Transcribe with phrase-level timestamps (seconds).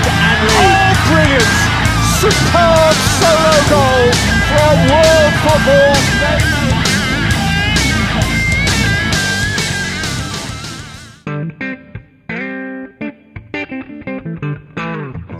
[0.00, 0.52] behind and.
[0.56, 1.44] Oh, brilliant!
[2.20, 4.04] Superb solo goal
[4.48, 5.92] from world football.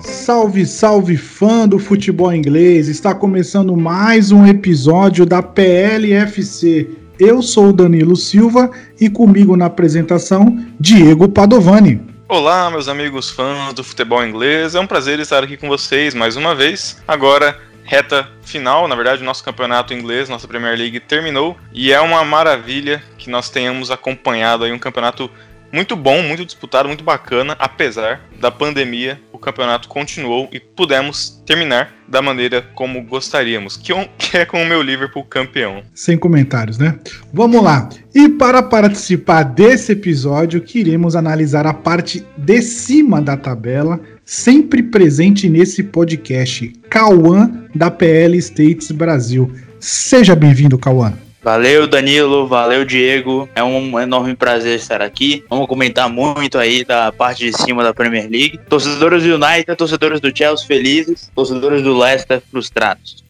[0.00, 2.88] Salve, salve fã do futebol inglês!
[2.88, 6.90] Está começando mais um episódio da PLFC.
[7.18, 12.11] Eu sou o Danilo Silva e comigo na apresentação, Diego Padovani.
[12.34, 14.74] Olá, meus amigos fãs do futebol inglês.
[14.74, 16.98] É um prazer estar aqui com vocês mais uma vez.
[17.06, 22.00] Agora, reta final, na verdade, o nosso campeonato inglês, nossa Premier League terminou e é
[22.00, 25.30] uma maravilha que nós tenhamos acompanhado aí um campeonato
[25.72, 31.94] muito bom, muito disputado, muito bacana, apesar da pandemia, o campeonato continuou e pudemos terminar
[32.06, 33.92] da maneira como gostaríamos, que
[34.36, 35.82] é com o meu Liverpool campeão.
[35.94, 36.98] Sem comentários, né?
[37.32, 37.88] Vamos lá.
[38.14, 45.48] E para participar desse episódio, queremos analisar a parte de cima da tabela, sempre presente
[45.48, 49.50] nesse podcast, Cauã da PL States Brasil.
[49.80, 51.14] Seja bem-vindo, Cauã.
[51.42, 52.46] Valeu, Danilo.
[52.46, 53.48] Valeu, Diego.
[53.52, 55.44] É um enorme prazer estar aqui.
[55.50, 58.60] Vamos comentar muito aí da parte de cima da Premier League.
[58.68, 63.24] Torcedores do United, torcedores do Chelsea felizes, torcedores do Leicester frustrados.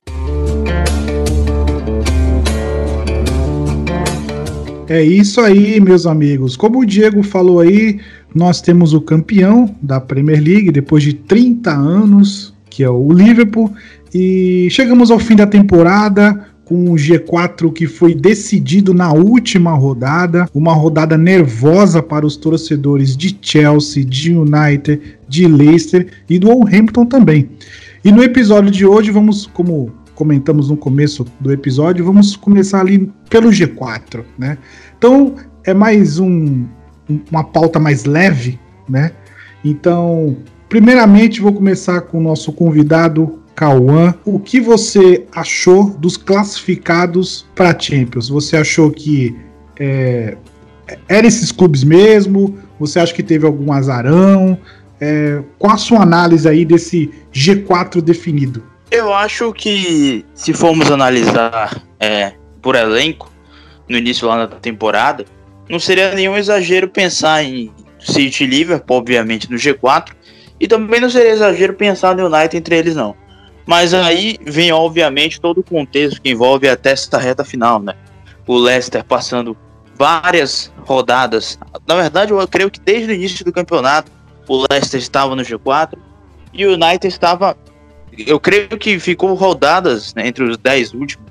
[4.90, 6.54] É isso aí, meus amigos.
[6.54, 7.98] Como o Diego falou aí,
[8.34, 13.72] nós temos o campeão da Premier League depois de 30 anos, que é o Liverpool,
[14.12, 20.48] e chegamos ao fim da temporada com o G4 que foi decidido na última rodada,
[20.54, 27.06] uma rodada nervosa para os torcedores de Chelsea, de United, de Leicester e do Wolverhampton
[27.06, 27.50] também.
[28.04, 33.10] E no episódio de hoje vamos, como comentamos no começo do episódio, vamos começar ali
[33.28, 34.58] pelo G4, né?
[34.96, 35.34] Então
[35.64, 36.64] é mais um,
[37.30, 38.58] uma pauta mais leve,
[38.88, 39.12] né?
[39.64, 40.36] Então,
[40.68, 47.78] primeiramente vou começar com o nosso convidado Cauã, o que você achou dos classificados para
[47.78, 48.28] Champions?
[48.28, 49.36] Você achou que
[49.78, 50.36] é,
[51.08, 52.58] eram esses clubes mesmo?
[52.80, 54.58] Você acha que teve algum azarão?
[55.00, 58.62] É, qual a sua análise aí desse G4 definido?
[58.90, 63.32] Eu acho que se formos analisar é, por elenco
[63.88, 65.24] no início lá da temporada,
[65.68, 70.10] não seria nenhum exagero pensar em City e Liverpool, obviamente, no G4,
[70.60, 73.16] e também não seria exagero pensar no United entre eles, não.
[73.66, 77.94] Mas aí vem, obviamente, todo o contexto que envolve até esta reta final, né?
[78.46, 79.56] O Leicester passando
[79.94, 81.58] várias rodadas.
[81.86, 84.10] Na verdade, eu creio que desde o início do campeonato,
[84.48, 85.96] o Leicester estava no G4
[86.52, 87.56] e o United estava.
[88.18, 91.30] Eu creio que ficou rodadas né, entre os 10 últimos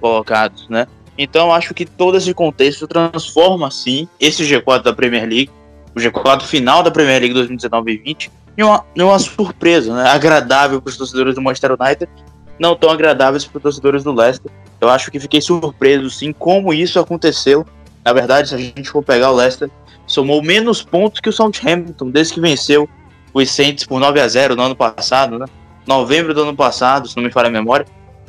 [0.00, 0.86] colocados, né?
[1.18, 5.50] Então, acho que todo esse contexto transforma, sim, esse G4 da Premier League,
[5.94, 10.08] o G4 final da Premier League 2019 e 20, e uma, uma surpresa, né?
[10.08, 12.10] Agradável para os torcedores do Manchester United,
[12.58, 14.50] não tão agradáveis para os torcedores do Leicester.
[14.80, 17.66] Eu acho que fiquei surpreso, sim, como isso aconteceu.
[18.04, 19.70] Na verdade, se a gente for pegar o Leicester,
[20.06, 22.88] somou menos pontos que o Southampton, desde que venceu
[23.32, 25.46] os Saints por 9 a 0 no ano passado, né?
[25.86, 27.86] Novembro do ano passado, se não me falha a memória.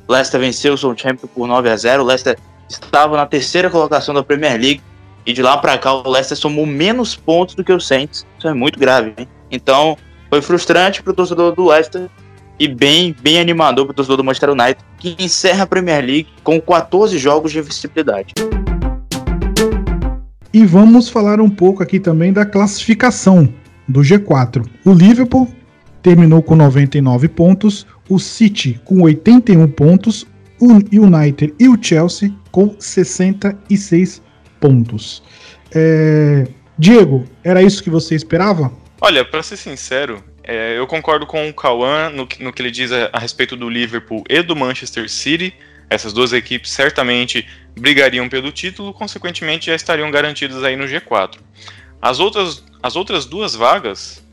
[0.07, 2.37] Leicester venceu o Southampton por 9 a 0 O Leicester
[2.69, 4.81] estava na terceira colocação da Premier League.
[5.25, 8.25] E de lá para cá, o Leicester somou menos pontos do que o Saints.
[8.37, 9.27] Isso é muito grave, hein?
[9.49, 9.97] Então,
[10.33, 12.09] foi frustrante para o torcedor do Leicester
[12.59, 16.27] e bem, bem animador para o torcedor do Manchester United, que encerra a Premier League
[16.43, 18.33] com 14 jogos de invencibilidade.
[20.51, 23.47] E vamos falar um pouco aqui também da classificação
[23.87, 24.67] do G4.
[24.83, 25.47] O Liverpool
[26.01, 30.25] terminou com 99 pontos, o City com 81 pontos,
[30.59, 34.19] o United e o Chelsea com 66
[34.59, 35.21] pontos.
[35.71, 36.47] É...
[36.75, 38.81] Diego, era isso que você esperava?
[39.05, 42.91] Olha, para ser sincero, é, eu concordo com o Cauã no, no, que ele diz
[42.91, 45.53] a, a, respeito do Liverpool e do Manchester City.
[45.89, 47.47] Essas duas equipes certamente
[47.77, 51.37] brigariam pelo título, consequentemente já estariam garantidas aí no G4.
[52.01, 54.23] As outras, as outras duas vagas,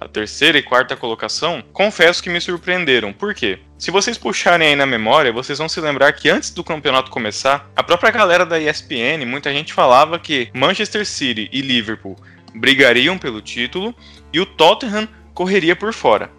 [0.00, 3.12] a terceira e quarta colocação, confesso que me surpreenderam.
[3.12, 3.60] Por quê?
[3.78, 7.70] Se vocês puxarem aí na memória, vocês vão se lembrar que antes do campeonato começar,
[7.76, 12.16] a própria galera da ESPN, muita gente falava que Manchester City e Liverpool
[12.54, 13.94] brigariam pelo título
[14.32, 16.30] e o Tottenham correria por fora.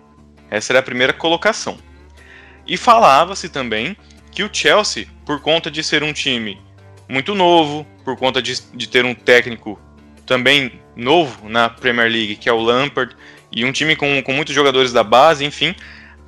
[0.49, 1.77] Essa era a primeira colocação.
[2.65, 3.97] E falava-se também
[4.31, 6.59] que o Chelsea, por conta de ser um time
[7.07, 9.79] muito novo, por conta de, de ter um técnico
[10.25, 13.15] também novo na Premier League, que é o Lampard,
[13.51, 15.75] e um time com, com muitos jogadores da base, enfim,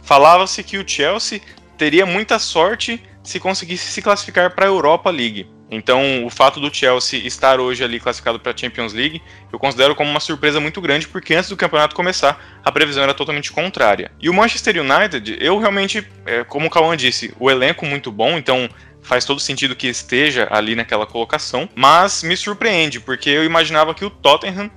[0.03, 1.41] falava-se que o Chelsea
[1.77, 5.47] teria muita sorte se conseguisse se classificar para a Europa League.
[5.75, 9.95] Então, o fato do Chelsea estar hoje ali classificado para a Champions League, eu considero
[9.95, 14.11] como uma surpresa muito grande, porque antes do campeonato começar, a previsão era totalmente contrária.
[14.19, 18.37] E o Manchester United, eu realmente, é, como o Cauã disse, o elenco muito bom,
[18.37, 18.69] então
[19.01, 24.03] faz todo sentido que esteja ali naquela colocação, mas me surpreende, porque eu imaginava que
[24.03, 24.71] o Tottenham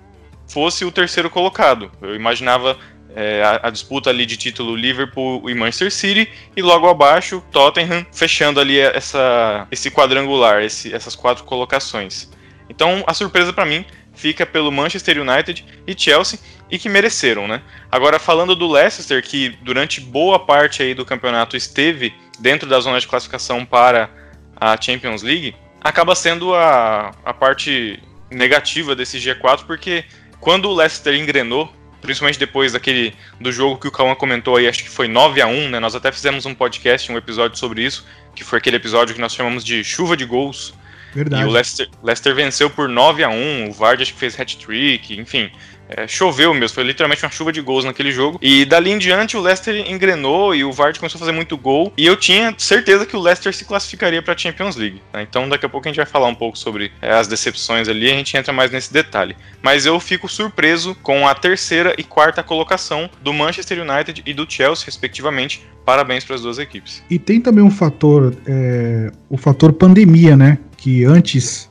[0.46, 1.90] fosse o terceiro colocado.
[2.00, 2.78] Eu imaginava
[3.18, 8.06] é, a, a, disputa ali de título Liverpool e Manchester City e logo abaixo Tottenham
[8.12, 12.30] fechando ali essa, esse quadrangular, esse, essas quatro colocações.
[12.70, 13.84] Então a surpresa para mim
[14.14, 16.38] fica pelo Manchester United e Chelsea
[16.70, 17.60] e que mereceram, né?
[17.90, 23.00] Agora falando do Leicester que durante boa parte aí do campeonato esteve dentro da zona
[23.00, 24.08] de classificação para
[24.54, 28.00] a Champions League, acaba sendo a, a parte
[28.30, 30.04] negativa desse G4 porque
[30.38, 34.82] quando o Leicester engrenou principalmente depois daquele do jogo que o Cauã comentou aí, acho
[34.82, 35.80] que foi 9 a 1 né?
[35.80, 39.34] Nós até fizemos um podcast, um episódio sobre isso, que foi aquele episódio que nós
[39.34, 40.74] chamamos de chuva de gols.
[41.14, 41.42] Verdade.
[41.42, 45.18] E o Leicester, Leicester venceu por 9 a 1 o Vardy acho que fez hat-trick,
[45.18, 45.50] enfim.
[45.88, 48.38] É, choveu mesmo, foi literalmente uma chuva de gols naquele jogo.
[48.42, 51.92] E dali em diante o Leicester engrenou e o Vardy começou a fazer muito gol.
[51.96, 55.00] E eu tinha certeza que o Leicester se classificaria para a Champions League.
[55.12, 55.22] Né?
[55.22, 58.10] Então daqui a pouco a gente vai falar um pouco sobre é, as decepções ali,
[58.10, 59.34] a gente entra mais nesse detalhe.
[59.62, 64.46] Mas eu fico surpreso com a terceira e quarta colocação do Manchester United e do
[64.48, 65.66] Chelsea, respectivamente.
[65.86, 67.02] Parabéns para as duas equipes.
[67.08, 70.58] E tem também um fator, é, o fator pandemia, né?
[70.78, 71.68] Que antes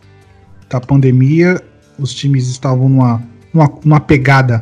[0.69, 1.59] da pandemia
[1.97, 3.23] os times estavam numa
[3.53, 4.61] numa, numa pegada,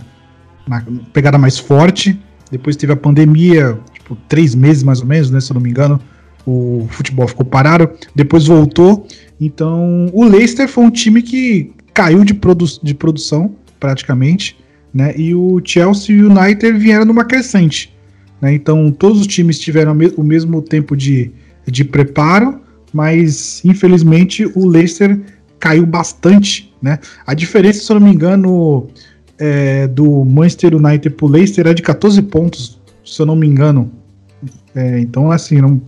[0.65, 0.81] uma
[1.11, 2.17] pegada mais forte.
[2.49, 5.41] Depois teve a pandemia, tipo, três meses mais ou menos, né?
[5.41, 5.99] Se eu não me engano,
[6.45, 7.89] o futebol ficou parado.
[8.15, 9.07] Depois voltou.
[9.39, 14.57] Então, o Leicester foi um time que caiu de, produ de produção, praticamente.
[14.93, 15.13] Né?
[15.17, 17.93] E o Chelsea e o United vieram numa crescente.
[18.39, 18.53] Né?
[18.53, 21.31] Então, todos os times tiveram o mesmo tempo de,
[21.67, 22.61] de preparo,
[22.95, 25.19] mas infelizmente o Leicester
[25.59, 26.97] caiu bastante, né?
[27.27, 28.87] A diferença, se eu não me engano,
[29.37, 33.91] é, do Manchester United pro Leicester é de 14 pontos, se eu não me engano.
[34.73, 35.81] É, então, assim, não,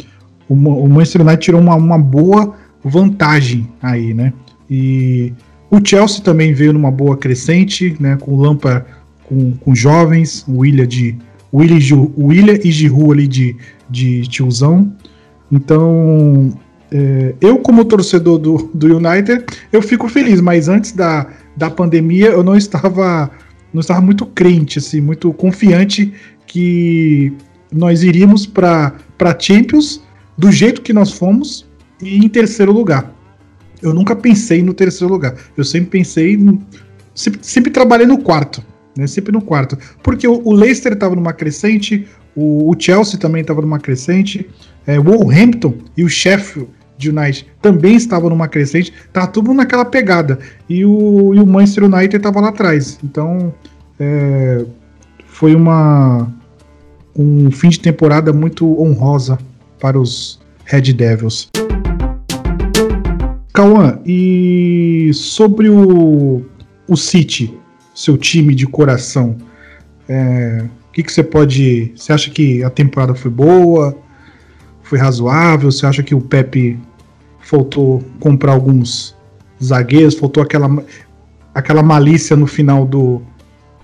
[0.50, 4.34] o, o, Manchester United tirou uma, uma boa vantagem aí, né?
[4.70, 5.32] E
[5.72, 8.18] o Chelsea também veio numa boa crescente, né?
[8.20, 8.86] Com o Lampard
[9.24, 11.18] com, com jovens, o William de
[11.54, 13.56] William e Giroud ali de,
[13.90, 14.94] de tiozão.
[15.50, 16.52] Então,
[16.92, 22.28] é, eu, como torcedor do, do United, eu fico feliz, mas antes da, da pandemia
[22.28, 23.30] eu não estava
[23.74, 26.14] não estava muito crente, assim, muito confiante
[26.48, 27.34] que
[27.72, 28.94] nós iríamos para
[29.40, 30.02] Champions
[30.38, 31.68] do jeito que nós fomos
[32.02, 33.14] e em terceiro lugar.
[33.82, 35.36] Eu nunca pensei no terceiro lugar.
[35.56, 36.40] Eu sempre pensei.
[37.14, 38.64] Sempre, sempre trabalhei no quarto.
[38.98, 39.78] Né, sempre no quarto.
[40.02, 44.50] Porque o, o Leicester estava numa crescente, o, o Chelsea também estava numa crescente,
[44.88, 49.86] é, o Wolverhampton e o Sheffield de United também estava numa crescente, tá tudo naquela
[49.86, 50.40] pegada.
[50.68, 53.00] E o, e o Manchester United estava lá atrás.
[53.04, 53.54] Então
[54.00, 54.66] é,
[55.28, 56.28] foi uma
[57.16, 59.40] um fim de temporada muito honrosa
[59.80, 61.50] para os Red Devils.
[63.52, 66.46] Cauã, e sobre o,
[66.88, 67.58] o City,
[67.96, 69.36] seu time de coração,
[70.08, 71.92] é, o que, que você pode.
[71.96, 73.98] Você acha que a temporada foi boa?
[74.84, 75.72] Foi razoável?
[75.72, 76.80] Você acha que o Pepe
[77.48, 79.16] faltou comprar alguns
[79.64, 80.68] zagueiros, faltou aquela,
[81.56, 83.26] aquela malícia no final do,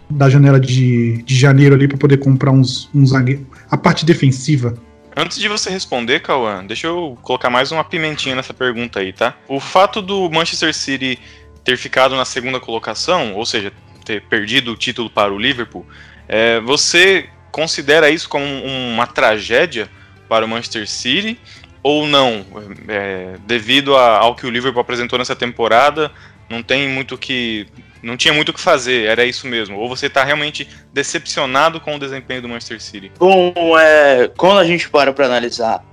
[0.10, 3.46] da janela de, de janeiro ali para poder comprar uns, uns zagueiros.
[3.72, 4.76] A parte defensiva.
[5.16, 9.34] Antes de você responder, Cauã, deixa eu colocar mais uma pimentinha nessa pergunta aí, tá?
[9.48, 11.18] O fato do Manchester City
[11.64, 13.72] ter ficado na segunda colocação, ou seja,
[14.04, 15.86] ter perdido o título para o Liverpool,
[16.28, 19.90] é, você considera isso como uma tragédia
[20.28, 21.40] para o Manchester City?
[21.84, 22.46] Ou não,
[22.88, 26.10] é, devido a, ao que o Liverpool apresentou nessa temporada,
[26.50, 27.68] não tem muito que
[28.02, 29.78] não tinha muito o que fazer, era isso mesmo.
[29.78, 33.12] Ou você está realmente decepcionado com o desempenho do Manchester City?
[33.18, 35.84] Bom, é, quando a gente para para analisar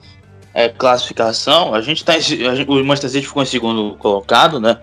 [0.53, 4.79] é, classificação, a gente tá em, o Manchester City ficou em segundo colocado, né?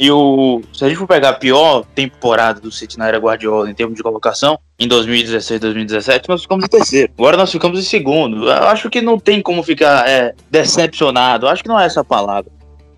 [0.00, 3.70] E o, se a gente for pegar a pior temporada do City na era Guardiola
[3.70, 7.12] em termos de colocação, em 2016, 2017, nós ficamos em terceiro.
[7.18, 8.48] Agora nós ficamos em segundo.
[8.48, 11.44] Eu acho que não tem como ficar é, decepcionado.
[11.44, 12.50] Eu acho que não é essa a palavra.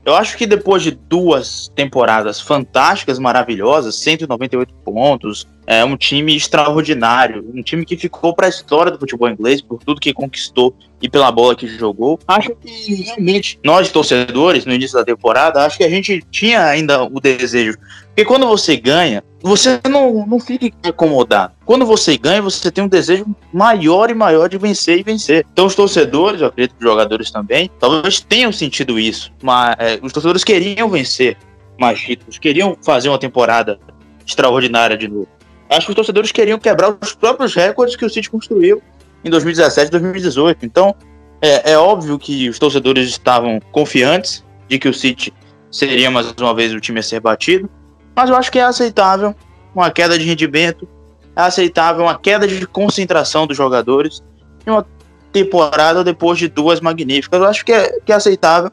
[0.04, 7.48] Eu acho que depois de duas temporadas fantásticas, maravilhosas, 198 pontos, é um time extraordinário,
[7.54, 11.08] um time que ficou para a história do futebol inglês por tudo que conquistou e
[11.08, 12.18] pela bola que jogou.
[12.26, 17.04] Acho que realmente nós torcedores no início da temporada, acho que a gente tinha ainda
[17.04, 17.78] o desejo
[18.14, 21.54] Porque quando você ganha, você não, não fica acomodado.
[21.64, 25.46] Quando você ganha, você tem um desejo maior e maior de vencer e vencer.
[25.50, 29.32] Então, os torcedores, eu acredito que os jogadores também, talvez tenham sentido isso.
[29.42, 31.38] Mas é, os torcedores queriam vencer
[31.80, 33.80] mais títulos, queriam fazer uma temporada
[34.26, 35.28] extraordinária de novo.
[35.70, 38.82] Acho que os torcedores queriam quebrar os próprios recordes que o City construiu
[39.24, 40.66] em 2017 e 2018.
[40.66, 40.94] Então,
[41.40, 45.32] é, é óbvio que os torcedores estavam confiantes de que o City
[45.70, 47.70] seria mais uma vez o time a ser batido.
[48.14, 49.34] Mas eu acho que é aceitável
[49.74, 50.88] uma queda de rendimento,
[51.34, 54.22] é aceitável uma queda de concentração dos jogadores
[54.66, 54.86] em uma
[55.32, 57.40] temporada depois de duas magníficas.
[57.40, 58.70] Eu acho que é, que é aceitável.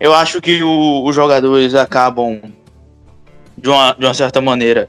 [0.00, 2.40] Eu acho que o, os jogadores acabam,
[3.56, 4.88] de uma, de uma certa maneira,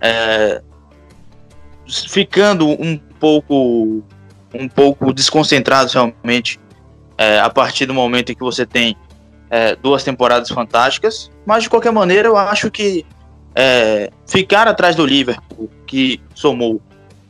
[0.00, 0.62] é,
[2.08, 4.02] ficando um pouco,
[4.54, 6.58] um pouco desconcentrados realmente
[7.18, 8.96] é, a partir do momento em que você tem
[9.52, 13.04] é, duas temporadas fantásticas, mas de qualquer maneira eu acho que
[13.54, 16.80] é, ficar atrás do Liverpool, que somou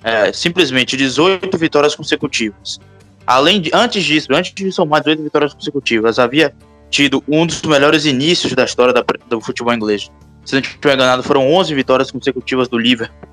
[0.04, 2.78] é, simplesmente 18 vitórias consecutivas,
[3.26, 6.54] além de antes disso, antes de somar 18 vitórias consecutivas, havia
[6.90, 10.08] tido um dos melhores inícios da história da, do futebol inglês.
[10.44, 13.28] Se não estiver enganado, foram 11 vitórias consecutivas do Liverpool,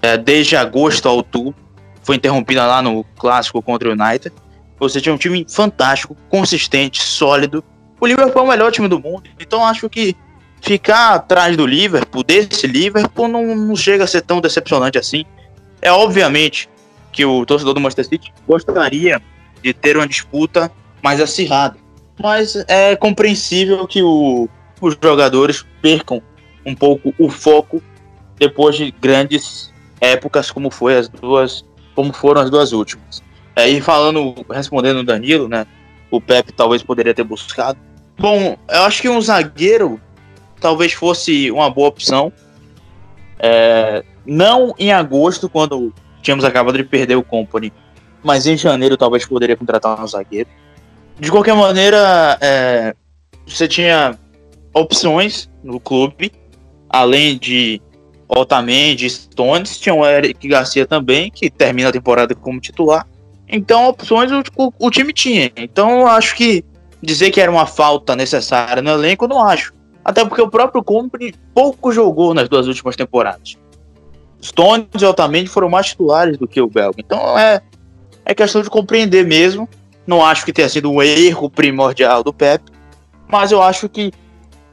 [0.00, 1.56] é, desde agosto a outubro.
[2.04, 4.32] Foi interrompida lá no clássico contra o United.
[4.78, 7.64] Você tinha um time fantástico, consistente, sólido,
[8.00, 9.24] o Liverpool é o melhor time do mundo.
[9.38, 10.16] Então acho que
[10.60, 15.24] ficar atrás do Liverpool, desse Liverpool, não, não chega a ser tão decepcionante assim.
[15.80, 16.68] É obviamente
[17.12, 19.22] que o torcedor do Manchester City gostaria
[19.62, 20.70] de ter uma disputa
[21.02, 21.76] mais acirrada.
[22.20, 24.48] Mas é compreensível que o,
[24.80, 26.22] os jogadores percam
[26.66, 27.82] um pouco o foco
[28.38, 31.64] depois de grandes épocas como foi as duas,
[31.94, 33.22] como foram as duas últimas.
[33.56, 35.66] Aí falando, respondendo o Danilo, né?
[36.10, 37.78] O Pepe talvez poderia ter buscado.
[38.18, 40.00] Bom, eu acho que um zagueiro
[40.60, 42.32] talvez fosse uma boa opção.
[43.38, 47.72] É, não em agosto, quando tínhamos acabado de perder o Company,
[48.22, 50.48] mas em janeiro talvez poderia contratar um zagueiro.
[51.18, 52.94] De qualquer maneira, é,
[53.46, 54.18] você tinha
[54.74, 56.32] opções no clube,
[56.90, 57.80] além de
[58.28, 63.06] Otamendi, Stones, tinha o Eric Garcia também, que termina a temporada como titular.
[63.48, 65.50] Então, opções o, o, o time tinha.
[65.56, 66.64] Então, acho que
[67.02, 69.72] dizer que era uma falta necessária no elenco, não acho.
[70.04, 73.56] Até porque o próprio Company pouco jogou nas duas últimas temporadas.
[74.42, 76.98] Stones e Otamendi foram mais titulares do que o Belga.
[76.98, 77.60] Então é,
[78.24, 79.68] é questão de compreender mesmo.
[80.06, 82.64] Não acho que tenha sido um erro primordial do Pep,
[83.28, 84.10] mas eu acho que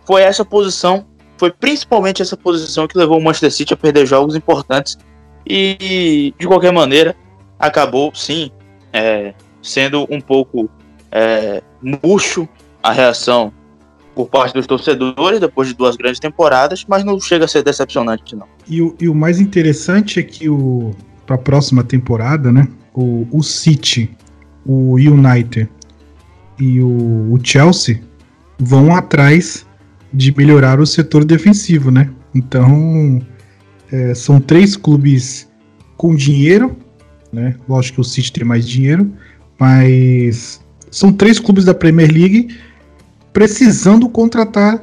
[0.05, 1.05] foi essa posição,
[1.37, 4.97] foi principalmente essa posição que levou o Manchester City a perder jogos importantes
[5.45, 7.15] e, de qualquer maneira,
[7.59, 8.49] acabou sim
[8.93, 10.69] é, sendo um pouco
[11.11, 12.47] é, murcho
[12.81, 13.53] a reação
[14.15, 18.35] por parte dos torcedores depois de duas grandes temporadas, mas não chega a ser decepcionante,
[18.35, 18.47] não.
[18.67, 20.45] E o, e o mais interessante é que
[21.25, 22.67] para a próxima temporada, né?
[22.93, 24.09] O, o City,
[24.65, 25.69] o United
[26.57, 28.01] e o, o Chelsea
[28.57, 29.65] vão atrás
[30.13, 32.09] de melhorar o setor defensivo, né?
[32.33, 33.21] Então
[33.91, 35.49] é, são três clubes
[35.97, 36.77] com dinheiro,
[37.33, 37.55] né?
[37.67, 39.11] Lógico que o City tem mais dinheiro,
[39.59, 42.55] mas são três clubes da Premier League
[43.33, 44.81] precisando contratar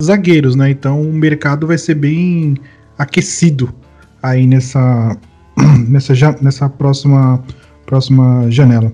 [0.00, 0.70] zagueiros, né?
[0.70, 2.56] Então o mercado vai ser bem
[2.96, 3.72] aquecido
[4.22, 5.16] aí nessa
[5.88, 7.42] nessa, nessa próxima
[7.84, 8.92] próxima janela.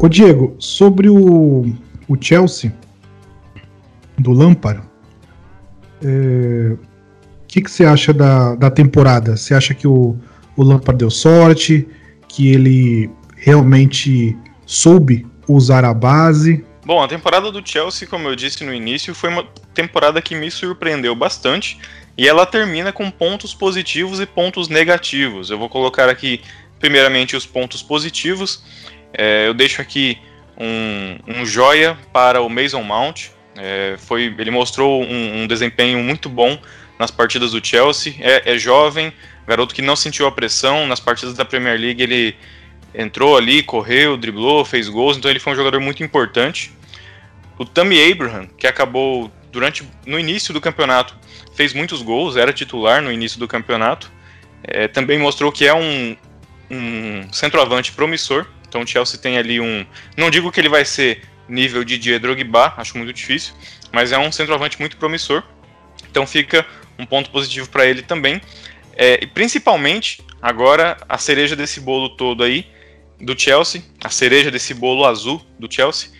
[0.00, 1.72] Ô Diego, sobre o,
[2.06, 2.72] o Chelsea
[4.16, 4.84] do Lampard, o
[6.02, 6.76] é,
[7.48, 9.36] que, que você acha da, da temporada?
[9.36, 10.16] Você acha que o,
[10.56, 11.88] o Lampard deu sorte?
[12.28, 14.36] Que ele realmente
[14.68, 16.62] soube usar a base.
[16.84, 20.50] Bom, a temporada do Chelsea, como eu disse no início, foi uma temporada que me
[20.50, 21.78] surpreendeu bastante
[22.16, 25.50] e ela termina com pontos positivos e pontos negativos.
[25.50, 26.42] Eu vou colocar aqui,
[26.78, 28.62] primeiramente, os pontos positivos.
[29.12, 30.18] É, eu deixo aqui
[30.58, 33.28] um, um, joia para o Mason Mount.
[33.56, 36.58] É, foi, ele mostrou um, um, desempenho muito bom
[36.98, 38.14] nas partidas do Chelsea.
[38.20, 39.12] É, é jovem,
[39.46, 40.86] garoto que não sentiu a pressão.
[40.86, 42.36] Nas partidas da Premier League ele
[42.94, 46.72] entrou ali, correu, driblou, fez gols, então ele foi um jogador muito importante.
[47.58, 51.16] O Tammy Abraham, que acabou durante no início do campeonato,
[51.54, 54.10] fez muitos gols, era titular no início do campeonato,
[54.62, 56.16] é, também mostrou que é um,
[56.70, 58.46] um centroavante promissor.
[58.68, 62.20] Então o Chelsea tem ali um, não digo que ele vai ser nível de Didier
[62.20, 63.54] Drogba, acho muito difícil,
[63.90, 65.42] mas é um centroavante muito promissor.
[66.10, 66.66] Então fica
[66.98, 68.40] um ponto positivo para ele também.
[68.96, 72.66] É, e principalmente agora a cereja desse bolo todo aí
[73.20, 76.10] do Chelsea, a cereja desse bolo azul do Chelsea,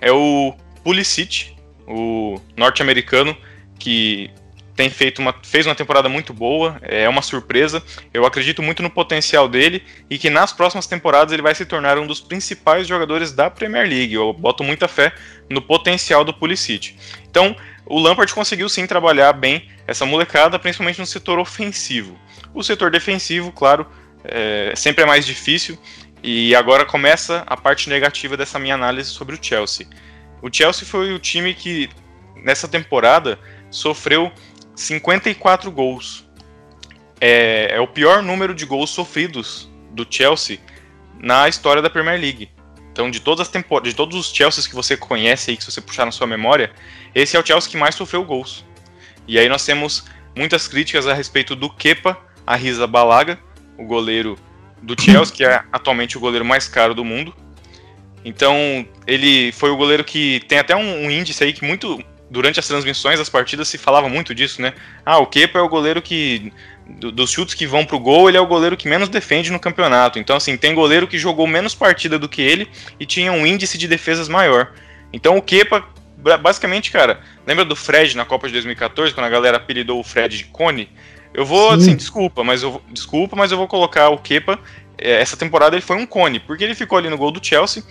[0.00, 1.54] é o Pulisic,
[1.86, 3.36] o norte-americano,
[3.78, 4.30] que
[4.76, 7.82] tem feito uma, fez uma temporada muito boa, é uma surpresa.
[8.12, 11.98] Eu acredito muito no potencial dele e que nas próximas temporadas ele vai se tornar
[11.98, 14.12] um dos principais jogadores da Premier League.
[14.12, 15.14] Eu boto muita fé
[15.48, 16.94] no potencial do Pulisic.
[17.28, 22.18] Então, o Lampard conseguiu sim trabalhar bem essa molecada, principalmente no setor ofensivo.
[22.52, 23.86] O setor defensivo, claro,
[24.24, 25.78] é, sempre é mais difícil.
[26.28, 29.86] E agora começa a parte negativa dessa minha análise sobre o Chelsea.
[30.42, 31.88] O Chelsea foi o time que
[32.42, 33.38] nessa temporada
[33.70, 34.32] sofreu
[34.74, 36.28] 54 gols.
[37.20, 40.58] É, é, o pior número de gols sofridos do Chelsea
[41.16, 42.50] na história da Premier League.
[42.90, 45.80] Então, de todas as temporadas, de todos os Chelseas que você conhece aí, que você
[45.80, 46.72] puxar na sua memória,
[47.14, 48.64] esse é o Chelsea que mais sofreu gols.
[49.28, 50.04] E aí nós temos
[50.36, 53.38] muitas críticas a respeito do Kepa Arrizabalaga,
[53.78, 54.36] o goleiro
[54.82, 57.34] do Chelsea, que é atualmente o goleiro mais caro do mundo.
[58.24, 62.58] Então, ele foi o goleiro que tem até um, um índice aí que muito durante
[62.58, 64.74] as transmissões das partidas se falava muito disso, né?
[65.04, 66.52] Ah, o Kepa é o goleiro que
[66.88, 69.60] do, dos chutes que vão pro gol, ele é o goleiro que menos defende no
[69.60, 70.18] campeonato.
[70.18, 72.68] Então, assim, tem goleiro que jogou menos partida do que ele
[72.98, 74.72] e tinha um índice de defesas maior.
[75.12, 75.84] Então, o Kepa,
[76.40, 80.36] basicamente, cara, lembra do Fred na Copa de 2014, quando a galera apelidou o Fred
[80.36, 80.88] de Cone?
[81.36, 81.76] Eu vou, Sim.
[81.76, 84.58] assim, desculpa, mas eu desculpa, mas eu vou colocar o Kepa.
[84.96, 87.82] É, essa temporada ele foi um cone, porque ele ficou ali no gol do Chelsea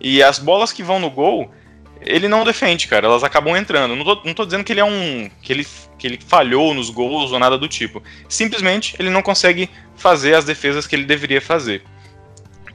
[0.00, 1.52] e as bolas que vão no gol
[2.00, 3.06] ele não defende, cara.
[3.06, 3.94] Elas acabam entrando.
[3.94, 5.30] Não tô, não tô dizendo que ele é um.
[5.42, 5.66] que ele,
[5.98, 8.02] que ele falhou nos gols ou nada do tipo.
[8.26, 11.82] Simplesmente ele não consegue fazer as defesas que ele deveria fazer.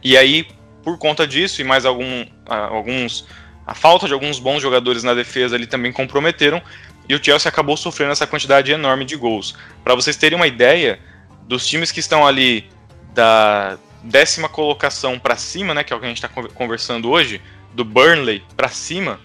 [0.03, 0.47] E aí,
[0.83, 3.27] por conta disso, e mais algum, alguns.
[3.69, 6.59] A falta de alguns bons jogadores na defesa ali também comprometeram.
[7.07, 9.55] E o Chelsea acabou sofrendo essa quantidade enorme de gols.
[9.83, 10.99] Para vocês terem uma ideia,
[11.43, 12.67] dos times que estão ali
[13.13, 17.39] da décima colocação para cima, né, que é o que a gente está conversando hoje,
[17.71, 19.19] do Burnley para cima,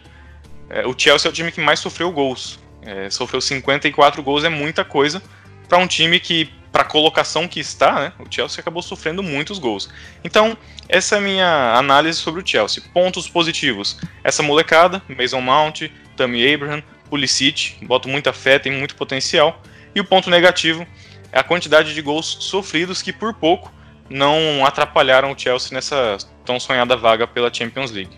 [0.68, 2.58] é, o Chelsea é o time que mais sofreu gols.
[2.82, 5.22] É, sofreu 54 gols, é muita coisa
[5.68, 9.58] para um time que, para a colocação que está, né, o Chelsea acabou sofrendo muitos
[9.58, 9.88] gols.
[10.22, 10.56] Então,
[10.88, 12.82] essa é a minha análise sobre o Chelsea.
[12.92, 15.82] Pontos positivos: essa molecada, Mason Mount,
[16.16, 19.62] Tammy Abraham, Pulisic, boto muita fé, tem muito potencial.
[19.94, 20.86] E o ponto negativo
[21.30, 23.72] é a quantidade de gols sofridos que, por pouco,
[24.10, 28.16] não atrapalharam o Chelsea nessa tão sonhada vaga pela Champions League.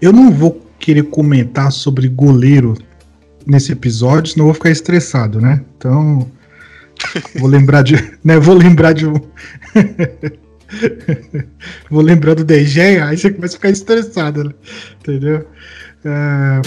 [0.00, 2.76] Eu não vou querer comentar sobre goleiro
[3.46, 5.64] nesse episódio, senão eu vou ficar estressado, né?
[5.76, 6.30] Então,
[7.36, 8.38] vou lembrar de, né?
[8.38, 9.14] Vou lembrar de um
[11.90, 14.52] Vou lembrar do DG, aí você começa a ficar estressado, né?
[15.00, 15.46] Entendeu?
[16.04, 16.60] É...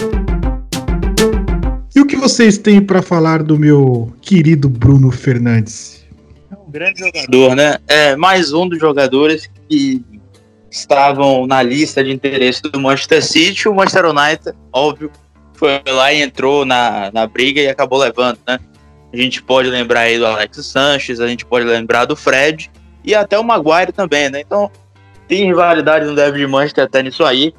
[1.94, 6.06] E o que vocês têm para falar do meu querido Bruno Fernandes?
[6.50, 7.78] É um grande jogador, né?
[7.86, 10.04] É mais um dos jogadores que
[10.70, 13.68] estavam na lista de interesse do Manchester City.
[13.68, 15.10] O Manchester United, óbvio,
[15.54, 18.58] foi lá e entrou na, na briga e acabou levando, né?
[19.12, 22.70] A gente pode lembrar aí do Alex Sanches, a gente pode lembrar do Fred
[23.04, 24.40] e até o Maguire também, né?
[24.40, 24.70] Então,
[25.26, 27.54] tem rivalidade no derby de Manchester até nisso aí.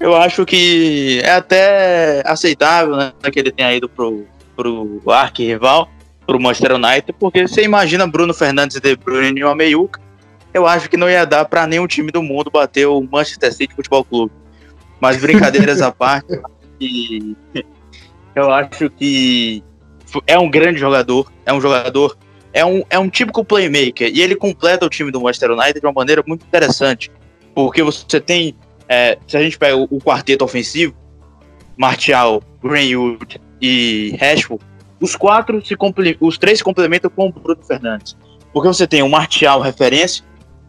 [0.00, 3.12] Eu acho que é até aceitável, né?
[3.32, 5.88] Que ele tenha ido pro, pro arqui-rival,
[6.26, 10.00] pro Manchester United, porque você imagina Bruno Fernandes e De Bruyne em uma meiuca,
[10.52, 13.74] eu acho que não ia dar para nenhum time do mundo bater o Manchester City
[13.74, 14.32] Futebol Clube.
[15.00, 16.40] Mas brincadeiras à parte,
[18.34, 19.62] eu acho que
[20.26, 22.16] é um grande jogador, é um jogador,
[22.52, 25.86] é um, é um típico playmaker, e ele completa o time do Manchester United de
[25.86, 27.10] uma maneira muito interessante,
[27.54, 28.56] porque você tem,
[28.88, 30.94] é, se a gente pega o, o quarteto ofensivo,
[31.76, 34.64] Martial, Greenwood e Rashford,
[35.00, 35.76] os quatro se
[36.20, 38.16] os três se complementam com o Bruno Fernandes,
[38.52, 40.24] porque você tem o Martial referência,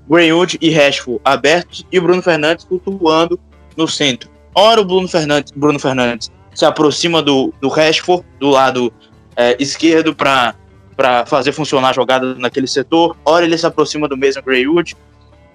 [0.10, 3.40] Greenwood e Rashford abertos e o Bruno Fernandes flutuando
[3.78, 4.30] no centro.
[4.54, 8.92] Ora o Bruno Fernandes, Bruno Fernandes se aproxima do, do Rashford, do lado
[9.36, 10.56] é, esquerdo, para
[11.26, 13.18] fazer funcionar a jogada naquele setor.
[13.26, 14.96] Ora ele se aproxima do mesmo Greenwood.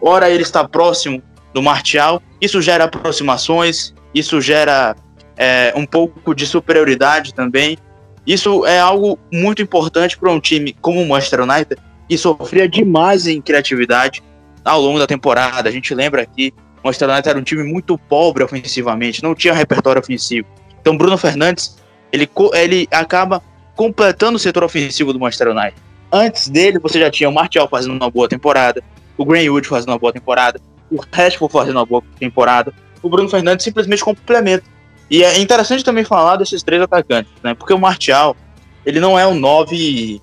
[0.00, 2.22] Ora ele está próximo do Martial.
[2.40, 4.94] Isso gera aproximações, isso gera
[5.36, 7.78] é, um pouco de superioridade também.
[8.26, 13.26] Isso é algo muito importante para um time como o Manchester United, que sofria demais
[13.26, 14.22] em criatividade
[14.64, 15.68] ao longo da temporada.
[15.68, 19.54] A gente lembra aqui, o Manchester United era um time muito pobre ofensivamente, não tinha
[19.54, 20.46] repertório ofensivo.
[20.80, 21.78] Então Bruno Fernandes,
[22.12, 23.42] ele, ele acaba
[23.80, 25.74] completando o setor ofensivo do Manchester United.
[26.12, 28.84] Antes dele, você já tinha o Martial fazendo uma boa temporada,
[29.16, 33.64] o Greenwood fazendo uma boa temporada, o Rashford fazendo uma boa temporada, o Bruno Fernandes
[33.64, 34.64] simplesmente complementa.
[35.10, 37.54] E é interessante também falar desses três atacantes, né?
[37.54, 38.36] Porque o Martial,
[38.84, 40.20] ele não é um 9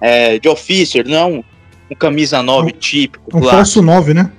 [0.00, 1.44] é, de ofício, ele não é um
[1.90, 3.36] um camisa 9 um, típico.
[3.36, 4.32] Um falso 9, né?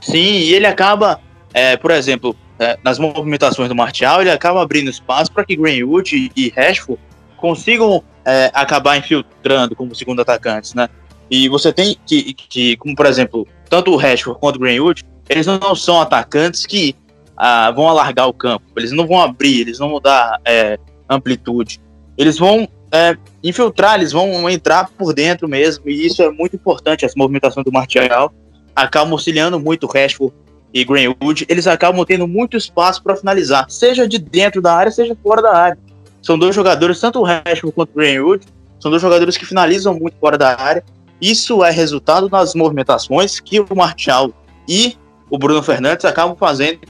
[0.00, 1.20] Sim, e ele acaba,
[1.54, 6.32] é, por exemplo, é, nas movimentações do Martial, ele acaba abrindo espaço para que Greenwood
[6.36, 7.00] e Rashford
[7.44, 10.88] consigam é, acabar infiltrando como segundo atacantes, né?
[11.30, 15.46] E você tem que, que, como por exemplo, tanto o Rashford quanto o Greenwood, eles
[15.46, 16.96] não são atacantes que
[17.36, 21.82] ah, vão alargar o campo, eles não vão abrir, eles não vão dar é, amplitude,
[22.16, 27.04] eles vão é, infiltrar, eles vão entrar por dentro mesmo, e isso é muito importante.
[27.04, 28.32] As movimentações do Martial
[28.74, 30.34] acabam auxiliando muito o Rashford
[30.72, 35.14] e Greenwood, eles acabam tendo muito espaço para finalizar, seja de dentro da área, seja
[35.22, 35.78] fora da área.
[36.24, 38.46] São dois jogadores, tanto o Rashford quanto o Greenwood,
[38.80, 40.82] são dois jogadores que finalizam muito fora da área.
[41.20, 44.32] Isso é resultado das movimentações que o Martial
[44.66, 44.96] e
[45.28, 46.80] o Bruno Fernandes acabam fazendo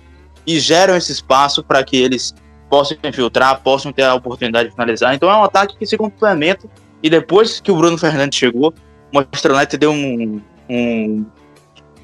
[0.46, 2.32] e geram esse espaço para que eles
[2.70, 5.12] possam infiltrar, possam ter a oportunidade de finalizar.
[5.16, 6.68] Então é um ataque que se complementa.
[7.02, 8.72] E depois que o Bruno Fernandes chegou,
[9.12, 11.26] o Manchester United deu um, um,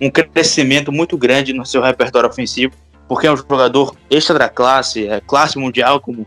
[0.00, 2.74] um crescimento muito grande no seu repertório ofensivo,
[3.08, 6.26] porque é um jogador extra da classe, é classe mundial, como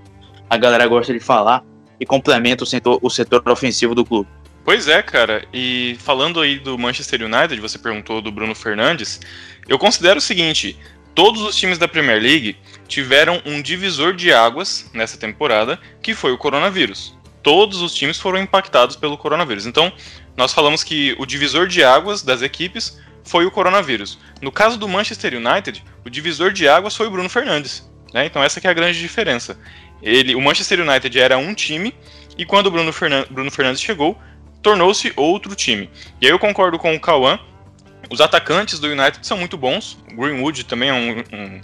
[0.53, 1.63] a galera gosta de falar,
[1.99, 4.29] e complementa o setor, o setor ofensivo do clube.
[4.63, 5.45] Pois é, cara.
[5.53, 9.19] E falando aí do Manchester United, você perguntou do Bruno Fernandes,
[9.67, 10.77] eu considero o seguinte:
[11.15, 16.31] todos os times da Premier League tiveram um divisor de águas nessa temporada, que foi
[16.31, 17.17] o coronavírus.
[17.41, 19.65] Todos os times foram impactados pelo coronavírus.
[19.65, 19.91] Então,
[20.37, 24.17] nós falamos que o divisor de águas das equipes foi o coronavírus.
[24.41, 27.89] No caso do Manchester United, o divisor de águas foi o Bruno Fernandes.
[28.13, 28.27] Né?
[28.27, 29.57] Então, essa é a grande diferença.
[30.03, 31.95] Ele, o Manchester United era um time,
[32.37, 32.91] e quando o Bruno,
[33.31, 34.19] Bruno Fernandes chegou,
[34.61, 35.89] tornou-se outro time.
[36.21, 37.39] E aí eu concordo com o Cauã
[38.09, 39.97] os atacantes do United são muito bons.
[40.11, 41.61] O Greenwood também é um, um,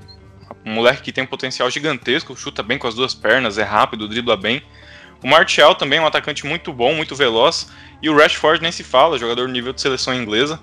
[0.66, 4.08] um, moleque que tem um potencial gigantesco, chuta bem com as duas pernas, é rápido,
[4.08, 4.62] dribla bem.
[5.24, 7.70] O Martial também é um atacante muito bom, muito veloz.
[8.02, 10.60] E o Rashford nem se fala, jogador nível de seleção inglesa.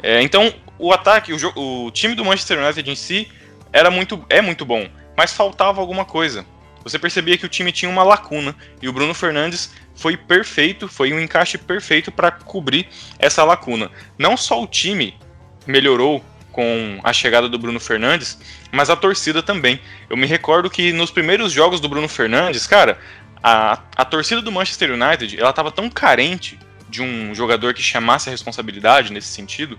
[0.00, 3.28] É, então, o ataque, o, o, time do Manchester United em si
[3.72, 6.46] era muito, é muito bom, mas faltava alguma coisa.
[6.84, 11.12] Você percebia que o time tinha uma lacuna e o Bruno Fernandes foi perfeito, foi
[11.12, 12.88] um encaixe perfeito para cobrir
[13.18, 13.90] essa lacuna.
[14.16, 15.14] Não só o time
[15.66, 18.38] melhorou com a chegada do Bruno Fernandes,
[18.72, 19.80] mas a torcida também.
[20.08, 22.98] Eu me recordo que nos primeiros jogos do Bruno Fernandes, cara,
[23.42, 28.28] a, a torcida do Manchester United, ela estava tão carente de um jogador que chamasse
[28.28, 29.78] a responsabilidade nesse sentido,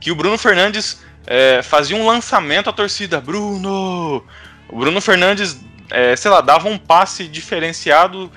[0.00, 4.24] que o Bruno Fernandes é, fazia um lançamento à torcida, Bruno!
[4.68, 5.60] O Bruno Fernandes,
[5.92, 8.30] é, sei lá, dava um passe diferenciado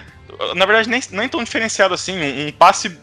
[0.55, 2.17] na verdade, nem, nem tão diferenciado assim.
[2.17, 2.97] Um, um, passe.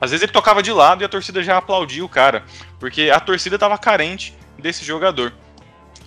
[0.00, 2.44] Às vezes ele tocava de lado e a torcida já aplaudia o cara.
[2.78, 5.32] Porque a torcida estava carente desse jogador.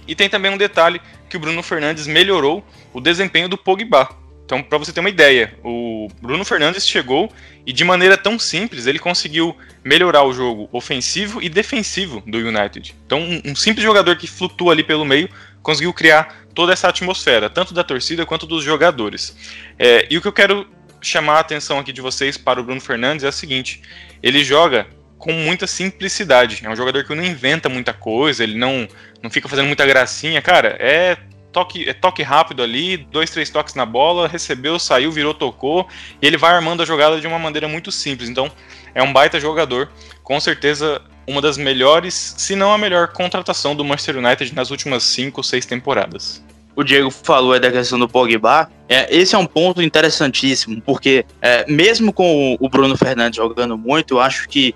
[0.08, 4.10] E tem também um detalhe que o Bruno Fernandes melhorou o desempenho do Pogba.
[4.46, 7.32] Então, para você ter uma ideia, o Bruno Fernandes chegou
[7.65, 12.94] e de maneira tão simples ele conseguiu melhorar o jogo ofensivo e defensivo do United.
[13.06, 15.30] Então, um, um simples jogador que flutua ali pelo meio
[15.62, 19.36] conseguiu criar toda essa atmosfera, tanto da torcida quanto dos jogadores.
[19.78, 20.67] É, e o que eu quero
[21.02, 23.82] chamar a atenção aqui de vocês para o Bruno Fernandes é o seguinte:
[24.21, 26.62] ele joga com muita simplicidade.
[26.63, 28.88] É um jogador que não inventa muita coisa, ele não,
[29.21, 30.41] não fica fazendo muita gracinha.
[30.41, 31.15] Cara, é
[31.52, 35.88] toque, é toque rápido ali, dois, três toques na bola, recebeu, saiu, virou, tocou,
[36.21, 38.30] e ele vai armando a jogada de uma maneira muito simples.
[38.30, 38.52] Então,
[38.95, 39.91] é um baita jogador.
[40.24, 45.04] Com certeza uma das melhores, se não a melhor contratação do Manchester United nas últimas
[45.04, 46.44] cinco ou seis temporadas.
[46.76, 48.70] O Diego falou da questão do Pogba.
[48.88, 54.15] É, esse é um ponto interessantíssimo, porque é, mesmo com o Bruno Fernandes jogando muito,
[54.15, 54.76] eu acho que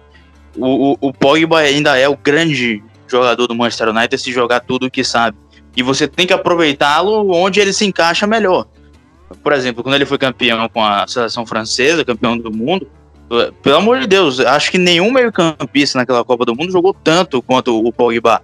[0.58, 4.88] o, o, o Pogba ainda é o grande jogador do Manchester United se jogar tudo
[4.88, 5.38] o que sabe.
[5.76, 8.66] E você tem que aproveitá-lo onde ele se encaixa melhor.
[9.44, 12.90] Por exemplo, quando ele foi campeão com a seleção francesa, campeão do mundo,
[13.62, 17.78] pelo amor de Deus, acho que nenhum meio-campista naquela Copa do Mundo jogou tanto quanto
[17.84, 18.42] o Pogba.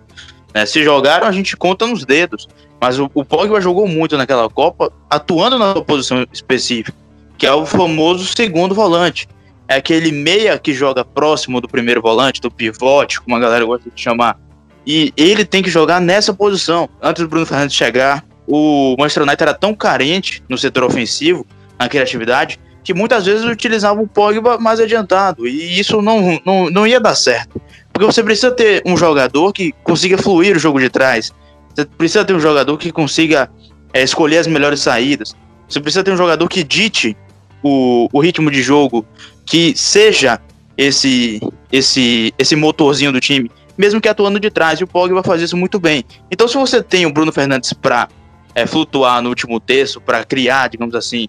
[0.53, 0.65] Né?
[0.65, 2.47] Se jogaram, a gente conta nos dedos.
[2.79, 6.97] Mas o, o Pogba jogou muito naquela Copa, atuando na posição específica,
[7.37, 9.27] que é o famoso segundo volante.
[9.67, 13.89] É aquele meia que joga próximo do primeiro volante, do pivote, como a galera gosta
[13.89, 14.37] de chamar.
[14.85, 16.89] E ele tem que jogar nessa posição.
[17.01, 21.45] Antes do Bruno Fernandes chegar, o Manchester United era tão carente no setor ofensivo,
[21.79, 26.87] na criatividade, que muitas vezes utilizavam o Pogba mais adiantado, e isso não, não, não
[26.87, 27.61] ia dar certo.
[27.91, 31.31] Porque você precisa ter um jogador que consiga fluir o jogo de trás,
[31.73, 33.49] você precisa ter um jogador que consiga
[33.93, 35.35] é, escolher as melhores saídas,
[35.67, 37.15] você precisa ter um jogador que dite
[37.63, 39.05] o, o ritmo de jogo,
[39.45, 40.39] que seja
[40.77, 41.39] esse,
[41.71, 45.55] esse, esse motorzinho do time, mesmo que atuando de trás, e o Pogba faz isso
[45.55, 46.03] muito bem.
[46.29, 48.09] Então, se você tem o Bruno Fernandes para
[48.53, 51.27] é, flutuar no último terço, para criar, digamos assim,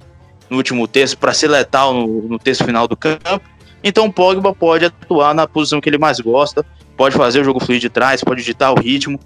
[0.52, 3.40] no último terço para ser letal no, no terço final do campo.
[3.82, 6.64] Então o Pogba pode atuar na posição que ele mais gosta,
[6.96, 9.18] pode fazer o jogo fluir de trás, pode ditar o ritmo.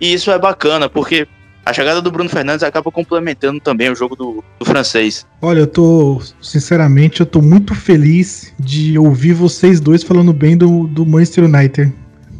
[0.00, 1.26] E isso é bacana, porque
[1.64, 5.24] a chegada do Bruno Fernandes acaba complementando também o jogo do, do, francês.
[5.40, 10.88] Olha, eu tô, sinceramente, eu tô muito feliz de ouvir vocês dois falando bem do,
[10.88, 11.92] do Manchester United.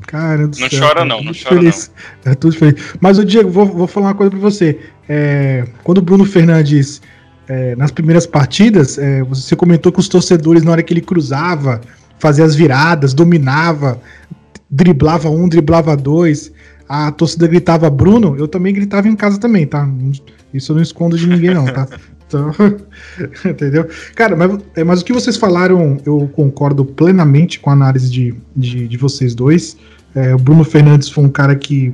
[0.03, 1.91] Cara do não céu, chora não, não chora feliz.
[2.25, 2.33] não.
[2.33, 2.75] É tudo feliz.
[3.01, 4.79] Mas, o Diego, vou, vou falar uma coisa pra você.
[5.09, 7.01] É, quando o Bruno Fernandes,
[7.49, 11.81] é, nas primeiras partidas, é, você comentou que os torcedores, na hora que ele cruzava,
[12.19, 14.01] fazia as viradas, dominava,
[14.71, 16.53] driblava um, driblava dois
[16.89, 19.89] a torcida gritava Bruno, eu também gritava em casa também, tá?
[20.53, 21.87] Isso eu não escondo de ninguém, não, tá?
[22.27, 22.51] Então,
[23.49, 23.87] entendeu?
[24.15, 28.35] Cara, mas, é, mas o que vocês falaram, eu concordo plenamente com a análise de,
[28.57, 29.77] de, de vocês dois.
[30.15, 31.93] É, o Bruno Fernandes foi um cara que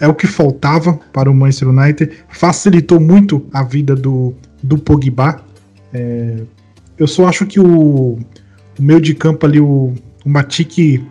[0.00, 5.42] é o que faltava para o Manchester United, facilitou muito a vida do, do Pogba.
[5.92, 6.38] É,
[6.98, 8.18] eu só acho que o,
[8.78, 9.92] o meio de campo ali, o,
[10.24, 11.02] o Matic,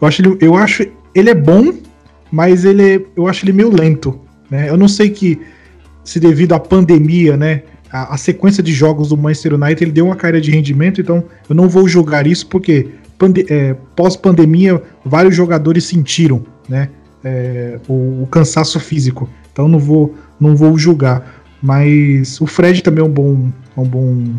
[0.00, 1.72] eu acho, ele, eu acho ele é bom,
[2.30, 4.68] mas ele, eu acho ele meio lento, né?
[4.68, 5.40] Eu não sei que
[6.04, 10.06] se devido à pandemia, né, a, a, sequência de jogos do Manchester United ele deu
[10.06, 12.88] uma caída de rendimento, então eu não vou julgar isso porque
[13.48, 16.88] é, pós-pandemia vários jogadores sentiram, né,
[17.22, 19.28] é, o, o, cansaço físico.
[19.52, 24.34] Então não vou não vou julgar, mas o Fred também é um bom um bom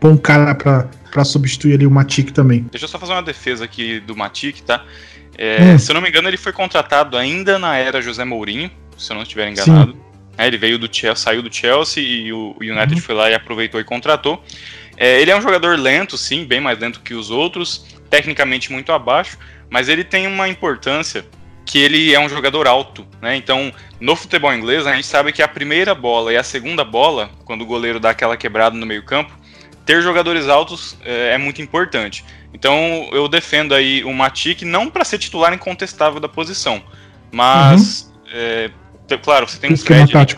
[0.00, 2.66] bom cara para substituir ali o Matic também.
[2.70, 4.84] Deixa eu só fazer uma defesa aqui do Matic, tá?
[5.36, 5.78] É, hum.
[5.78, 9.14] Se eu não me engano, ele foi contratado ainda na era José Mourinho, se eu
[9.14, 9.96] não estiver enganado.
[10.36, 13.00] É, ele veio do Chelsea, saiu do Chelsea e o United uhum.
[13.00, 14.42] foi lá e aproveitou e contratou.
[14.96, 18.92] É, ele é um jogador lento, sim, bem mais lento que os outros, tecnicamente muito
[18.92, 19.38] abaixo,
[19.70, 21.24] mas ele tem uma importância
[21.68, 23.36] que ele é um jogador alto, né?
[23.36, 27.28] Então, no futebol inglês, a gente sabe que a primeira bola e a segunda bola,
[27.44, 29.30] quando o goleiro dá aquela quebrada no meio-campo,
[29.84, 32.24] ter jogadores altos é, é muito importante.
[32.54, 36.82] Então eu defendo aí o Matic não para ser titular incontestável da posição,
[37.30, 38.30] mas uhum.
[38.32, 38.70] é,
[39.22, 39.76] claro, você tem um.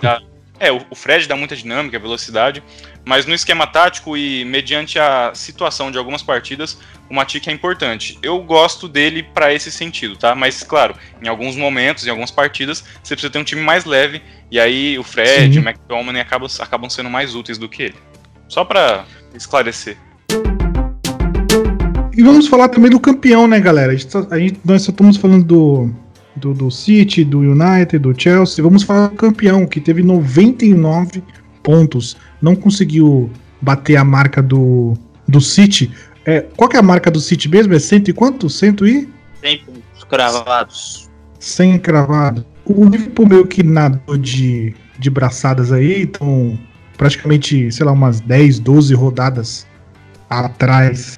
[0.03, 0.21] Dá,
[0.61, 2.63] é, o, Fred dá muita dinâmica, velocidade,
[3.03, 8.19] mas no esquema tático e mediante a situação de algumas partidas, o Matic é importante.
[8.23, 10.35] Eu gosto dele para esse sentido, tá?
[10.35, 14.21] Mas claro, em alguns momentos, em algumas partidas, você precisa ter um time mais leve
[14.51, 15.61] e aí o Fred, Sim.
[15.61, 17.97] o McTominay acabam, acabam sendo mais úteis do que ele.
[18.47, 19.97] Só para esclarecer.
[22.13, 23.93] E vamos falar também do campeão, né, galera?
[23.93, 25.95] A gente, a gente, nós só estamos falando do,
[26.41, 28.63] do, do, City, do United, do Chelsea.
[28.63, 31.23] Vamos falar do campeão, que teve 99
[31.63, 32.17] pontos.
[32.41, 34.95] Não conseguiu bater a marca do,
[35.29, 35.91] do City.
[36.25, 37.75] É, qual que é a marca do City mesmo?
[37.75, 38.49] É cento e quanto?
[38.49, 39.09] Cento e?
[39.41, 41.11] 100 pontos cravados.
[41.39, 42.45] 100 cravados.
[42.65, 46.59] O Liverpool meio que nadou de, de braçadas aí, então
[46.97, 49.67] praticamente, sei lá, umas 10, 12 rodadas
[50.29, 51.17] atrás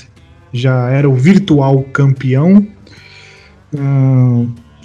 [0.52, 2.66] já era o virtual campeão.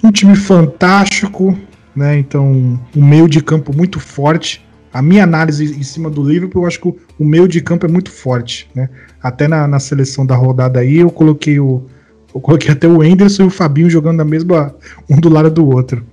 [0.02, 1.58] Um time fantástico,
[1.94, 2.18] né?
[2.18, 4.64] Então, um meio de campo muito forte.
[4.92, 7.88] A minha análise em cima do Liverpool, eu acho que o meio de campo é
[7.88, 8.88] muito forte, né?
[9.22, 11.86] Até na, na seleção da rodada aí, eu coloquei o.
[12.34, 14.74] Eu coloquei até o Enderson e o Fabinho jogando na mesma.
[15.08, 16.06] um do lado do outro.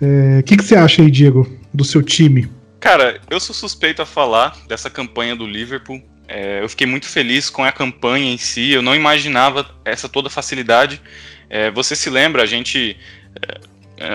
[0.00, 2.50] O é, que, que você acha aí, Diego, do seu time?
[2.80, 6.02] Cara, eu sou suspeito a falar dessa campanha do Liverpool.
[6.26, 10.28] É, eu fiquei muito feliz com a campanha em si, eu não imaginava essa toda
[10.28, 11.00] facilidade.
[11.48, 13.21] É, você se lembra, a gente, é, é,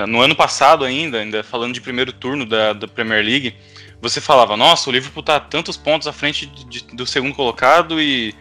[0.07, 3.55] no ano passado ainda, ainda falando de primeiro turno da, da Premier League,
[4.01, 8.01] você falava, nossa, o Liverpool está tantos pontos à frente de, de, do segundo colocado
[8.01, 8.35] e,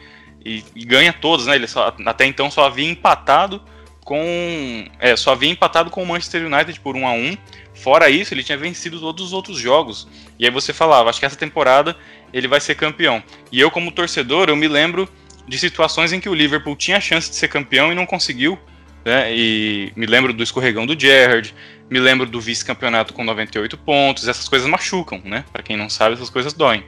[0.44, 1.54] e, e, ganha todos, né?
[1.54, 3.62] Ele só, até então só havia empatado
[4.04, 4.86] com.
[4.98, 7.36] É, só havia empatado com o Manchester United por 1 a 1
[7.74, 10.08] Fora isso, ele tinha vencido todos os outros jogos.
[10.38, 11.94] E aí você falava, acho que essa temporada
[12.32, 13.22] ele vai ser campeão.
[13.52, 15.08] E eu, como torcedor, eu me lembro
[15.46, 18.58] de situações em que o Liverpool tinha a chance de ser campeão e não conseguiu.
[19.06, 19.32] Né?
[19.32, 21.54] E me lembro do escorregão do Gerrard,
[21.88, 24.26] me lembro do vice-campeonato com 98 pontos.
[24.26, 25.44] Essas coisas machucam, né?
[25.52, 26.82] Para quem não sabe, essas coisas doem.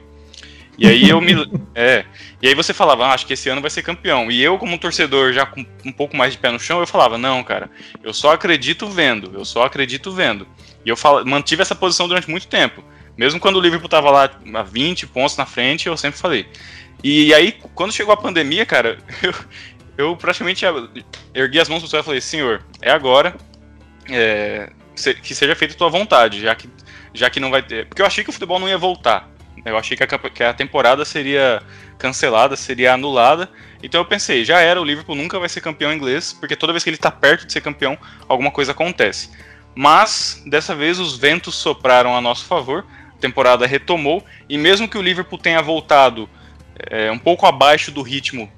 [0.77, 1.33] E aí eu me.
[1.73, 2.03] É.
[2.41, 4.29] E aí você falava, ah, acho que esse ano vai ser campeão.
[4.29, 7.17] E eu, como torcedor, já com um pouco mais de pé no chão, eu falava,
[7.17, 7.69] não, cara,
[8.03, 10.45] eu só acredito vendo, eu só acredito vendo.
[10.85, 12.83] E eu falo, mantive essa posição durante muito tempo.
[13.17, 16.45] Mesmo quando o Liverpool estava lá a 20 pontos na frente, eu sempre falei.
[17.01, 19.33] E aí, quando chegou a pandemia, cara, eu,
[19.99, 20.63] eu praticamente
[21.33, 23.35] ergui as mãos pro céu e falei, senhor, é agora
[24.09, 24.71] é,
[25.21, 26.69] que seja feita a tua vontade, já que,
[27.13, 27.85] já que não vai ter.
[27.85, 29.29] Porque eu achei que o futebol não ia voltar.
[29.65, 31.61] Eu achei que a, que a temporada seria
[31.97, 33.49] cancelada, seria anulada.
[33.83, 36.81] Então eu pensei, já era, o Liverpool nunca vai ser campeão inglês, porque toda vez
[36.81, 39.29] que ele está perto de ser campeão, alguma coisa acontece.
[39.75, 44.97] Mas dessa vez os ventos sopraram a nosso favor, a temporada retomou e mesmo que
[44.97, 46.29] o Liverpool tenha voltado
[46.89, 48.49] é, um pouco abaixo do ritmo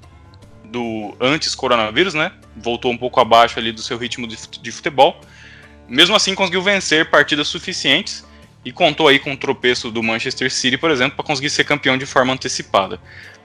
[0.72, 2.32] do antes coronavírus, né?
[2.56, 5.20] Voltou um pouco abaixo ali do seu ritmo de, futebol.
[5.86, 8.26] Mesmo assim conseguiu vencer partidas suficientes
[8.64, 11.98] e contou aí com o tropeço do Manchester City, por exemplo, para conseguir ser campeão
[11.98, 12.98] de forma antecipada.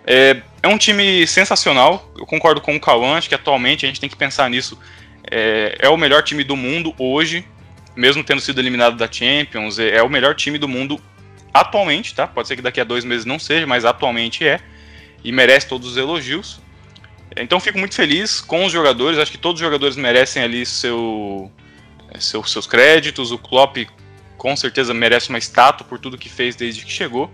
[0.05, 3.99] É, é, um time sensacional, eu concordo com o Cauã, acho que atualmente a gente
[3.99, 4.79] tem que pensar nisso.
[5.29, 7.45] É, é, o melhor time do mundo hoje,
[7.93, 11.01] mesmo tendo sido eliminado da Champions, é, é, o melhor time do mundo
[11.53, 12.25] atualmente, tá?
[12.25, 14.61] Pode ser que daqui a dois meses não seja, mas atualmente é,
[15.23, 16.61] e merece todos os elogios.
[17.41, 21.51] Então fico muito feliz com os jogadores, acho que todos os jogadores merecem ali seu,
[22.19, 23.77] seu seus créditos, o Klopp
[24.37, 27.31] com certeza merece uma estátua por tudo que fez desde que chegou.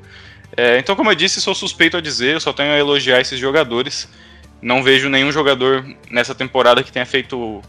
[0.55, 3.39] É, então, como eu disse, sou suspeito a dizer, eu só tenho a elogiar esses
[3.39, 4.07] jogadores.
[4.61, 7.61] Não vejo nenhum jogador nessa temporada que tenha feito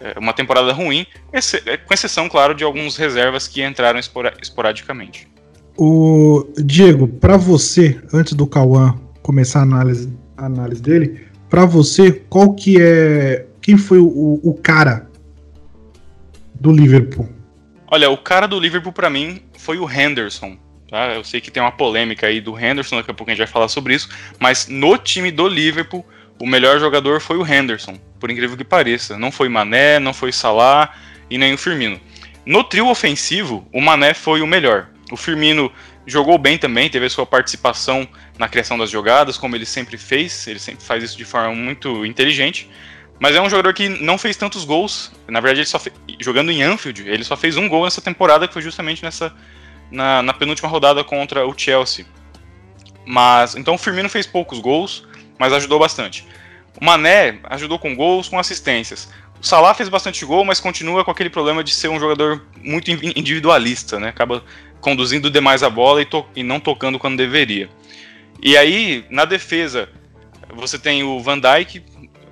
[0.00, 1.06] é, uma temporada ruim,
[1.86, 4.00] com exceção, claro, de alguns reservas que entraram
[4.40, 5.28] esporadicamente.
[5.76, 12.10] O Diego, para você, antes do Cauã começar a análise, a análise dele, para você,
[12.30, 13.44] qual que é.
[13.60, 15.06] Quem foi o, o cara
[16.54, 17.28] do Liverpool?
[17.88, 20.56] Olha, o cara do Liverpool para mim foi o Henderson.
[20.88, 21.14] Tá?
[21.14, 23.52] Eu sei que tem uma polêmica aí do Henderson, daqui a pouco a gente vai
[23.52, 26.02] falar sobre isso, mas no time do Liverpool,
[26.40, 29.18] o melhor jogador foi o Henderson, por incrível que pareça.
[29.18, 30.94] Não foi Mané, não foi Salah
[31.28, 32.00] e nem o Firmino.
[32.46, 34.88] No trio ofensivo, o Mané foi o melhor.
[35.10, 35.70] O Firmino
[36.06, 38.06] jogou bem também, teve a sua participação
[38.38, 42.04] na criação das jogadas, como ele sempre fez, ele sempre faz isso de forma muito
[42.04, 42.68] inteligente.
[43.18, 45.12] Mas é um jogador que não fez tantos gols.
[45.28, 45.80] Na verdade, ele só
[46.20, 49.32] jogando em Anfield, ele só fez um gol nessa temporada, que foi justamente nessa
[49.90, 52.04] na, na, penúltima rodada contra o Chelsea.
[53.06, 55.06] Mas então o Firmino fez poucos gols,
[55.38, 56.26] mas ajudou bastante.
[56.80, 59.08] O Mané ajudou com gols, com assistências.
[59.40, 62.90] O Salah fez bastante gol, mas continua com aquele problema de ser um jogador muito
[62.90, 64.08] individualista, né?
[64.08, 64.42] Acaba
[64.82, 67.70] conduzindo demais a bola e, e não tocando quando deveria.
[68.42, 69.88] E aí, na defesa,
[70.54, 71.82] você tem o Van Dijk,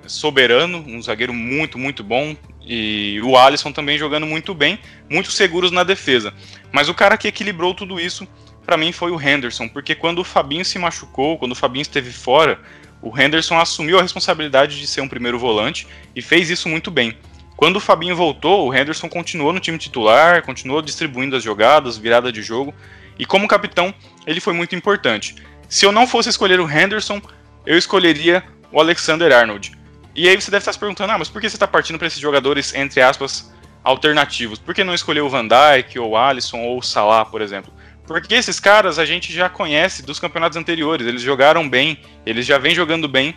[0.05, 2.35] soberano, um zagueiro muito, muito bom.
[2.63, 4.77] E o Alisson também jogando muito bem,
[5.09, 6.33] muito seguros na defesa.
[6.71, 8.27] Mas o cara que equilibrou tudo isso,
[8.65, 12.11] para mim, foi o Henderson, porque quando o Fabinho se machucou, quando o Fabinho esteve
[12.11, 12.59] fora,
[13.01, 17.17] o Henderson assumiu a responsabilidade de ser um primeiro volante e fez isso muito bem.
[17.61, 22.31] Quando o Fabinho voltou, o Henderson continuou no time titular, continuou distribuindo as jogadas, virada
[22.31, 22.73] de jogo,
[23.19, 23.93] e como capitão,
[24.25, 25.35] ele foi muito importante.
[25.69, 27.21] Se eu não fosse escolher o Henderson,
[27.63, 29.73] eu escolheria o Alexander Arnold.
[30.15, 32.07] E aí você deve estar se perguntando, ah, mas por que você está partindo para
[32.07, 34.57] esses jogadores, entre aspas, alternativos?
[34.57, 37.71] Por que não escolheu o Van Dijk, ou o Alisson, ou o Salah, por exemplo?
[38.07, 42.57] Porque esses caras a gente já conhece dos campeonatos anteriores, eles jogaram bem, eles já
[42.57, 43.35] vêm jogando bem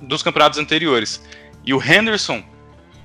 [0.00, 1.20] dos campeonatos anteriores.
[1.66, 2.44] E o Henderson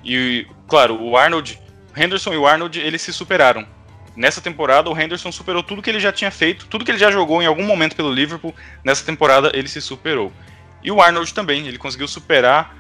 [0.05, 1.59] e, claro, o Arnold,
[1.95, 3.65] Henderson e o Arnold, eles se superaram.
[4.15, 7.11] Nessa temporada, o Henderson superou tudo que ele já tinha feito, tudo que ele já
[7.11, 8.53] jogou em algum momento pelo Liverpool.
[8.83, 10.31] Nessa temporada, ele se superou.
[10.81, 12.77] E o Arnold também, ele conseguiu superar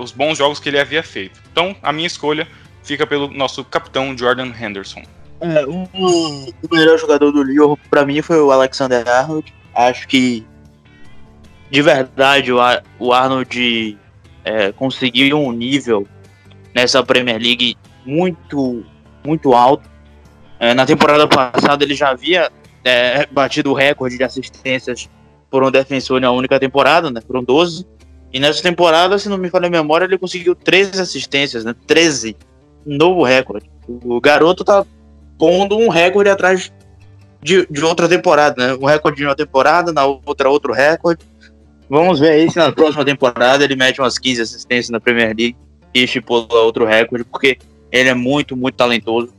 [0.00, 1.40] os bons jogos que ele havia feito.
[1.50, 2.48] Então, a minha escolha
[2.82, 5.02] fica pelo nosso capitão Jordan Henderson.
[5.40, 5.88] É, o
[6.70, 9.52] melhor jogador do Liverpool para mim foi o Alexander Arnold.
[9.74, 10.46] Acho que
[11.70, 13.98] de verdade o, Ar o Arnold
[14.44, 16.06] é, conseguiu um nível
[16.74, 18.84] nessa Premier League muito
[19.24, 19.88] muito alto.
[20.58, 22.50] É, na temporada passada ele já havia
[22.84, 25.08] é, batido o recorde de assistências
[25.50, 27.20] por um defensor na única temporada, né?
[27.26, 27.86] Foram 12.
[28.32, 31.74] E nessa temporada, se não me falha a memória, ele conseguiu 13 assistências, né?
[31.86, 32.36] 13.
[32.86, 33.70] Um novo recorde.
[33.86, 34.84] O garoto tá
[35.38, 36.72] pondo um recorde atrás
[37.42, 38.78] de, de outra temporada, né?
[38.80, 41.24] Um recorde de uma temporada, na outra outro recorde.
[41.90, 45.56] Vamos ver aí se na próxima temporada ele mete umas 15 assistências na Premier League
[45.94, 47.58] e estipula outro recorde, porque
[47.90, 49.32] ele é muito, muito talentoso.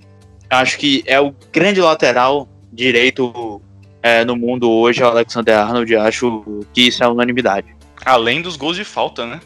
[0.49, 3.61] Acho que é o grande lateral direito
[4.01, 5.95] é, no mundo hoje, o Alexander Arnold.
[5.95, 7.67] Acho que isso é unanimidade.
[8.05, 9.39] Além dos gols de falta, né?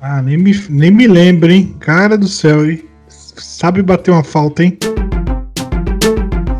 [0.00, 1.76] Ah, nem me, nem me lembro, hein?
[1.80, 2.84] Cara do céu, hein?
[3.08, 4.78] Sabe bater uma falta, hein?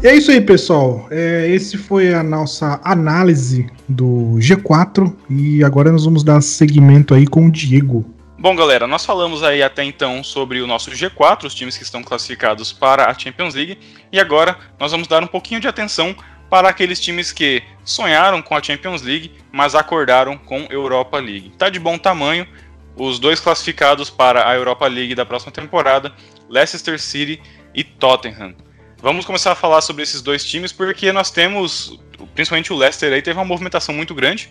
[0.03, 1.07] E é isso aí, pessoal.
[1.11, 7.27] É, esse foi a nossa análise do G4 e agora nós vamos dar seguimento aí
[7.27, 8.05] com o Diego.
[8.41, 12.03] Bom, galera, nós falamos aí até então sobre o nosso G4, os times que estão
[12.03, 13.79] classificados para a Champions League,
[14.11, 16.17] e agora nós vamos dar um pouquinho de atenção
[16.49, 21.53] para aqueles times que sonharam com a Champions League, mas acordaram com Europa League.
[21.59, 22.49] Tá de bom tamanho
[22.97, 26.11] os dois classificados para a Europa League da próxima temporada,
[26.49, 27.43] Leicester City
[27.75, 28.55] e Tottenham.
[29.03, 32.01] Vamos começar a falar sobre esses dois times porque nós temos,
[32.35, 34.51] principalmente o Leicester aí teve uma movimentação muito grande,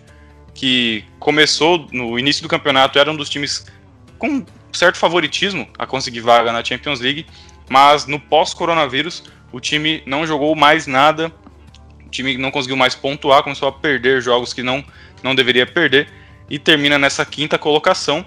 [0.54, 3.66] que começou no início do campeonato era um dos times
[4.20, 7.26] com certo favoritismo a conseguir vaga na Champions League,
[7.68, 11.34] mas no pós-coronavírus o time não jogou mais nada
[12.10, 14.84] o time não conseguiu mais pontuar, começou a perder jogos que não,
[15.22, 16.10] não deveria perder
[16.50, 18.26] e termina nessa quinta colocação.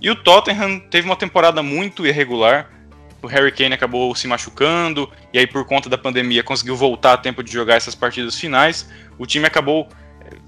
[0.00, 2.70] E o Tottenham teve uma temporada muito irregular,
[3.20, 7.16] o Harry Kane acabou se machucando, e aí por conta da pandemia conseguiu voltar a
[7.18, 8.88] tempo de jogar essas partidas finais.
[9.18, 9.86] O time acabou
[10.22, 10.38] eh,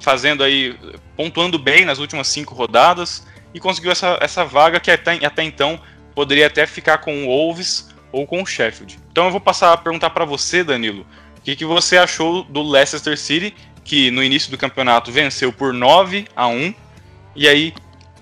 [0.00, 0.76] fazendo aí,
[1.16, 3.24] pontuando bem nas últimas cinco rodadas,
[3.54, 5.80] e conseguiu essa, essa vaga que até, até então
[6.14, 8.98] poderia até ficar com o Wolves ou com o Sheffield.
[9.10, 12.62] Então eu vou passar a perguntar para você, Danilo, o que, que você achou do
[12.62, 16.74] Leicester City, que no início do campeonato venceu por 9 a 1
[17.36, 17.72] e aí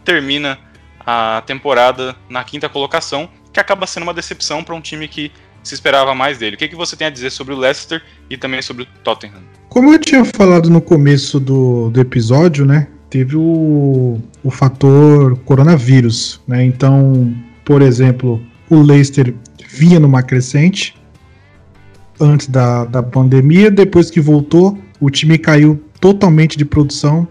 [0.05, 0.59] termina
[1.01, 5.75] a temporada na quinta colocação, que acaba sendo uma decepção para um time que se
[5.75, 6.57] esperava mais dele.
[6.57, 9.43] O que, que você tem a dizer sobre o Leicester e também sobre o Tottenham?
[9.69, 12.89] Como eu tinha falado no começo do, do episódio, né?
[13.09, 16.65] Teve o, o fator coronavírus, né?
[16.65, 17.35] Então,
[17.65, 19.35] por exemplo, o Leicester
[19.69, 20.95] vinha numa crescente
[22.21, 27.27] antes da, da pandemia, depois que voltou, o time caiu totalmente de produção,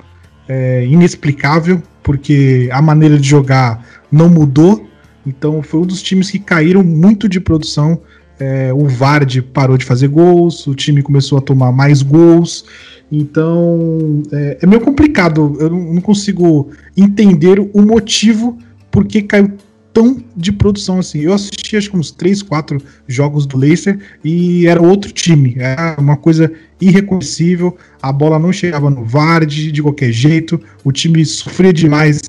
[0.47, 4.88] é, inexplicável, porque a maneira de jogar não mudou.
[5.26, 7.99] Então foi um dos times que caíram muito de produção.
[8.39, 12.65] É, o Vard parou de fazer gols, o time começou a tomar mais gols.
[13.12, 15.58] Então é, é meio complicado.
[15.60, 18.58] Eu não, não consigo entender o motivo
[18.91, 19.51] por que caiu
[19.93, 21.22] tão de produção assim.
[21.22, 25.56] Eu assisti acho que uns 3, 4 jogos do Leicester e era outro time.
[25.58, 26.51] Era uma coisa
[26.82, 27.78] irreconhecível.
[28.01, 30.60] A bola não chegava no Vard de qualquer jeito.
[30.84, 32.20] O time sofria demais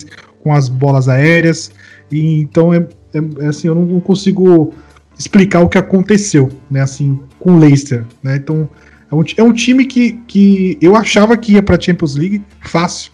[0.42, 1.72] com as bolas aéreas.
[2.10, 4.72] E então é, é, é assim, eu não consigo
[5.18, 8.36] explicar o que aconteceu, né, assim, com o Leicester, né?
[8.36, 8.68] Então
[9.10, 13.12] é um, é um time que, que eu achava que ia para Champions League fácil.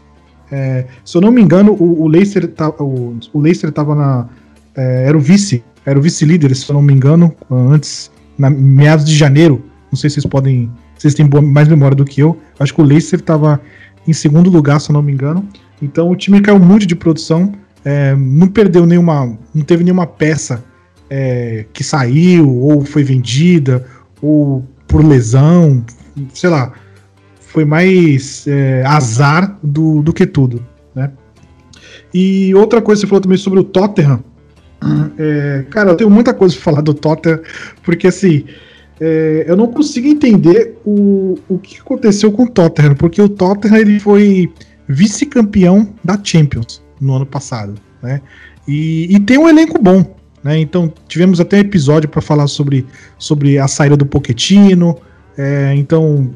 [0.51, 4.29] É, se eu não me engano, o, o Leicester tá, o, o Leicester estava na
[4.77, 9.05] é, era o vice, era o vice-líder, se eu não me engano, antes, na meados
[9.05, 9.63] de janeiro.
[9.91, 10.71] Não sei se vocês podem.
[10.97, 12.39] Vocês têm mais memória do que eu.
[12.59, 13.61] Acho que o Leicester estava
[14.07, 15.47] em segundo lugar, se eu não me engano.
[15.81, 17.53] Então o time caiu muito de produção.
[17.85, 19.37] É, não perdeu nenhuma.
[19.53, 20.65] Não teve nenhuma peça
[21.11, 23.85] é, que saiu, ou foi vendida,
[24.21, 25.83] ou por lesão.
[26.35, 26.73] Sei lá.
[27.41, 30.65] Foi mais é, azar do, do que tudo.
[30.95, 31.11] Né?
[32.15, 34.23] E outra coisa, você falou também sobre o Tottenham.
[35.19, 37.41] É, cara, eu tenho muita coisa pra falar do Tottenham,
[37.85, 38.45] porque assim,
[39.01, 43.77] é, eu não consigo entender o, o que aconteceu com o Tottenham, porque o Tottenham
[43.77, 44.53] ele foi
[44.89, 48.21] vice-campeão da Champions no ano passado, né?
[48.67, 50.59] E, e tem um elenco bom, né?
[50.59, 52.87] Então tivemos até um episódio para falar sobre,
[53.19, 54.97] sobre a saída do Poquetino,
[55.37, 56.31] é, então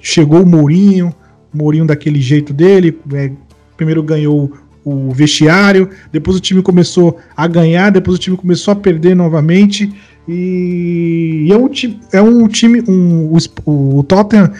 [0.00, 1.14] chegou o Mourinho,
[1.52, 3.30] Mourinho daquele jeito dele, é,
[3.76, 4.52] primeiro ganhou
[4.84, 9.92] o vestiário, depois o time começou a ganhar, depois o time começou a perder novamente.
[10.28, 14.52] E, é um time, é um time um, o, o Tottenham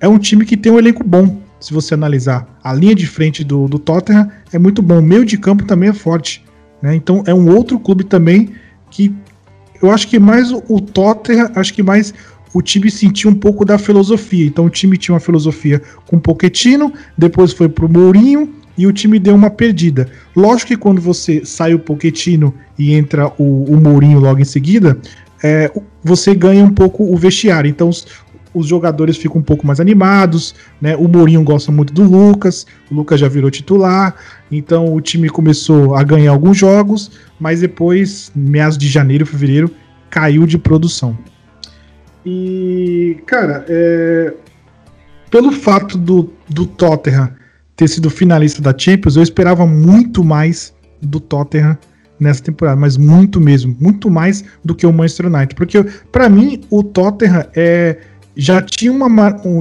[0.00, 2.46] é um time que tem um elenco bom, se você analisar.
[2.62, 5.90] A linha de frente do, do Tottenham é muito bom, o meio de campo também
[5.90, 6.44] é forte.
[6.82, 6.96] Né?
[6.96, 8.50] Então é um outro clube também
[8.90, 9.14] que
[9.80, 12.12] eu acho que mais o, o Tottenham, acho que mais
[12.52, 14.46] o time sentiu um pouco da filosofia.
[14.46, 18.92] Então o time tinha uma filosofia com o Pochettino, depois foi pro Mourinho, e o
[18.92, 20.08] time deu uma perdida.
[20.34, 24.98] Lógico que quando você sai o Poquetino e entra o, o Mourinho logo em seguida,
[25.42, 25.70] é,
[26.02, 27.68] você ganha um pouco o vestiário.
[27.68, 28.06] Então os,
[28.54, 30.96] os, jogadores ficam um pouco mais animados, né?
[30.96, 34.14] O Mourinho gosta muito do Lucas, o Lucas já virou titular,
[34.50, 39.70] então o time começou a ganhar alguns jogos, mas depois, meados de janeiro, fevereiro,
[40.10, 41.16] caiu de produção.
[42.24, 44.34] E, cara, é,
[45.30, 47.30] pelo fato do, do Tottenham
[47.74, 51.76] ter sido finalista da Champions, eu esperava muito mais do Tottenham
[52.20, 55.82] nessa temporada, mas muito mesmo, muito mais do que o Manchester United, porque
[56.12, 57.98] para mim o Tottenham é
[58.36, 59.08] já tinha uma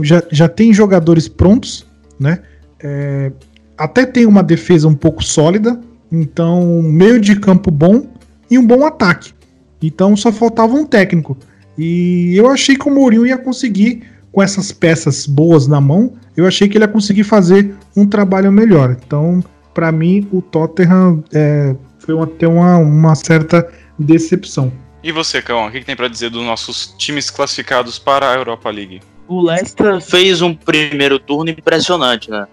[0.03, 1.85] já, já tem jogadores prontos,
[2.19, 2.39] né?
[2.83, 3.31] É,
[3.77, 5.79] até tem uma defesa um pouco sólida,
[6.11, 8.07] então meio de campo bom
[8.49, 9.33] e um bom ataque.
[9.81, 11.37] Então só faltava um técnico.
[11.77, 16.45] E eu achei que o Mourinho ia conseguir com essas peças boas na mão, eu
[16.45, 18.95] achei que ele ia conseguir fazer um trabalho melhor.
[19.05, 19.43] Então,
[19.73, 23.67] para mim, o Tottenham é, foi até uma, uma certa
[23.99, 24.71] decepção.
[25.03, 28.69] E você, Cão, o que, tem para dizer dos nossos times classificados para a Europa
[28.69, 29.01] League?
[29.27, 32.47] O Leicester fez um primeiro turno impressionante, né?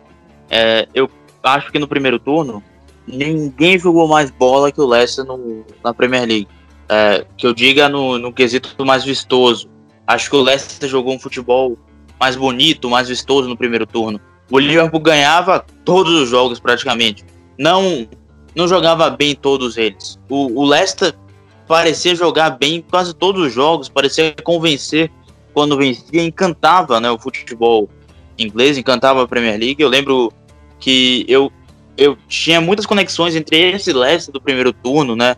[0.49, 1.11] É, eu
[1.43, 2.63] acho que no primeiro turno
[3.07, 6.49] ninguém jogou mais bola que o Leicester no, na Premier League.
[6.89, 9.69] É, que eu diga no, no quesito mais vistoso.
[10.07, 11.77] Acho que o Leicester jogou um futebol
[12.19, 14.19] mais bonito, mais vistoso no primeiro turno.
[14.51, 17.25] O Liverpool ganhava todos os jogos praticamente.
[17.59, 18.09] Não
[18.55, 20.19] não jogava bem todos eles.
[20.29, 21.15] O, o Leicester
[21.69, 25.11] parecia jogar bem quase todos os jogos, parecia convencer
[25.53, 27.89] quando vencia, encantava né, o futebol
[28.39, 29.83] inglês, encantava a Premier League.
[29.83, 30.33] Eu lembro
[30.81, 31.53] que eu,
[31.97, 35.37] eu tinha muitas conexões entre esse Leicester do primeiro turno, né?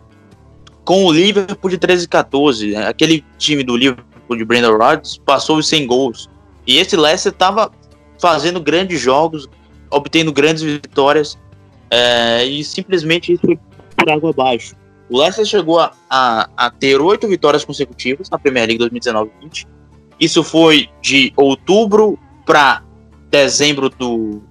[0.83, 2.75] com o Liverpool de 13 e 14.
[2.75, 6.29] Aquele time do Liverpool de Brandon Rodgers passou os 100 gols.
[6.65, 7.71] E esse Leicester estava
[8.19, 9.47] fazendo grandes jogos,
[9.89, 11.37] obtendo grandes vitórias,
[11.89, 13.59] é, e simplesmente isso foi
[13.95, 14.75] por água abaixo.
[15.11, 19.67] O Leicester chegou a, a, a ter oito vitórias consecutivas na Premier League 2019-20.
[20.17, 22.81] Isso foi de outubro para
[23.29, 24.41] dezembro do,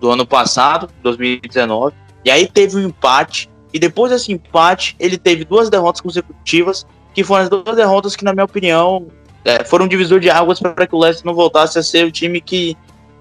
[0.00, 1.94] do ano passado, 2019.
[2.24, 3.50] E aí teve um empate.
[3.70, 8.24] E depois desse empate, ele teve duas derrotas consecutivas, que foram as duas derrotas que,
[8.24, 9.08] na minha opinião,
[9.44, 12.10] é, foram um divisor de águas para que o Leicester não voltasse a ser o
[12.10, 12.74] time que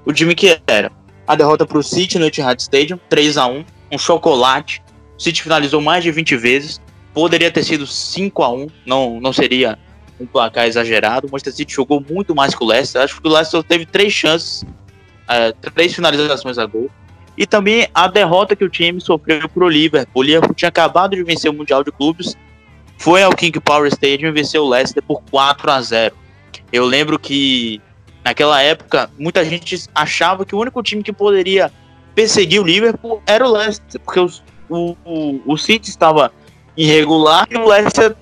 [0.06, 0.90] o time que era.
[1.28, 4.82] A derrota para o City no Etihad Stadium, 3 a 1 um chocolate.
[5.18, 6.82] O City finalizou mais de 20 vezes.
[7.14, 9.78] Poderia ter sido 5 a 1 não, não seria
[10.20, 11.28] um placar exagerado.
[11.28, 13.02] O Manchester City jogou muito mais que o Leicester.
[13.02, 14.66] Acho que o Leicester teve três chances,
[15.28, 16.90] é, três finalizações a gol.
[17.38, 20.22] E também a derrota que o time sofreu para o Liverpool.
[20.22, 22.36] O Liverpool tinha acabado de vencer o Mundial de Clubes,
[22.98, 26.16] foi ao King Power Stadium e venceu o Leicester por 4 a 0.
[26.72, 27.80] Eu lembro que
[28.26, 31.72] naquela época muita gente achava que o único time que poderia
[32.16, 34.96] perseguir o Liverpool era o Leicester, porque os, o,
[35.46, 36.32] o, City estava
[36.76, 38.16] irregular e o Leicester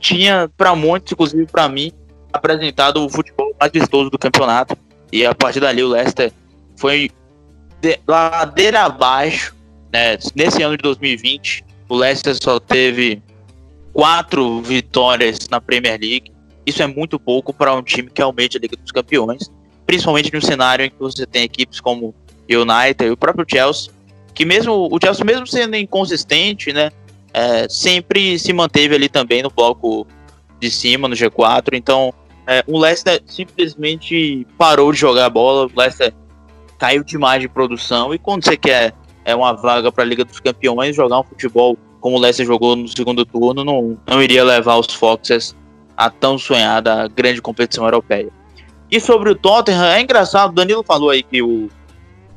[0.00, 1.92] tinha, para muitos, inclusive para mim,
[2.32, 4.76] apresentado o futebol mais vistoso do campeonato.
[5.12, 6.32] E a partir dali o Leicester
[6.76, 7.10] foi
[7.80, 9.54] de, ladeira abaixo.
[9.92, 10.18] Né?
[10.34, 13.22] Nesse ano de 2020, o Leicester só teve
[13.92, 16.32] quatro vitórias na Premier League.
[16.64, 19.50] Isso é muito pouco para um time que almeja a Liga dos Campeões,
[19.84, 22.14] principalmente no cenário em que você tem equipes como
[22.48, 23.91] United e o próprio Chelsea,
[24.34, 26.90] que mesmo o Chelsea mesmo sendo inconsistente, né,
[27.32, 30.06] é, sempre se manteve ali também no bloco
[30.60, 31.74] de cima, no G4.
[31.74, 32.12] Então,
[32.46, 35.66] é, o Leicester simplesmente parou de jogar bola.
[35.66, 36.12] O Leicester
[36.78, 38.14] caiu demais de produção.
[38.14, 41.78] E quando você quer é uma vaga para a Liga dos Campeões, jogar um futebol
[42.00, 45.54] como o Leicester jogou no segundo turno, não, não iria levar os Foxes
[45.96, 48.28] a tão sonhada grande competição europeia.
[48.90, 51.68] E sobre o Tottenham, é engraçado, o Danilo falou aí que o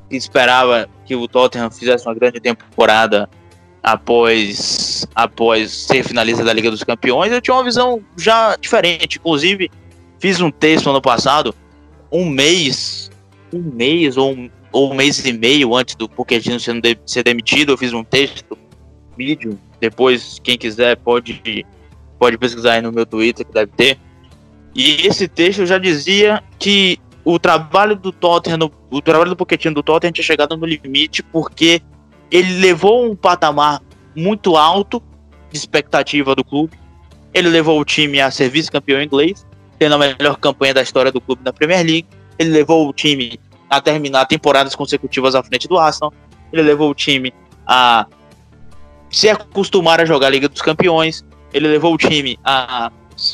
[0.09, 3.29] esperava que o Tottenham fizesse uma grande temporada
[3.81, 9.17] após, após ser finalista da Liga dos Campeões, eu tinha uma visão já diferente.
[9.17, 9.69] Inclusive,
[10.19, 11.53] fiz um texto ano passado,
[12.11, 13.11] um mês,
[13.53, 17.73] um mês ou um, ou um mês e meio antes do Pochettino sendo ser demitido,
[17.73, 18.57] eu fiz um texto,
[19.17, 19.59] vídeo.
[19.79, 21.65] Depois, quem quiser pode
[22.17, 23.99] pode pesquisar aí no meu Twitter que deve ter.
[24.73, 29.81] E esse texto já dizia que o trabalho do Tottenham, o trabalho do Pochettino do
[29.81, 31.81] Tottenham tinha chegado no limite porque
[32.31, 33.81] ele levou um patamar
[34.15, 35.01] muito alto
[35.51, 36.77] de expectativa do clube.
[37.33, 39.45] Ele levou o time a ser vice-campeão inglês,
[39.79, 42.07] tendo a melhor campanha da história do clube na Premier League.
[42.37, 46.13] Ele levou o time a terminar temporadas consecutivas à frente do Arsenal.
[46.53, 47.33] Ele levou o time
[47.65, 48.05] a
[49.09, 51.25] se acostumar a jogar a Liga dos Campeões.
[51.51, 52.91] Ele levou o time a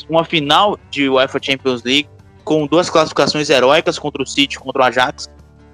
[0.08, 2.08] uma final de UEFA Champions League
[2.44, 5.28] com duas classificações heróicas contra o City, contra o Ajax.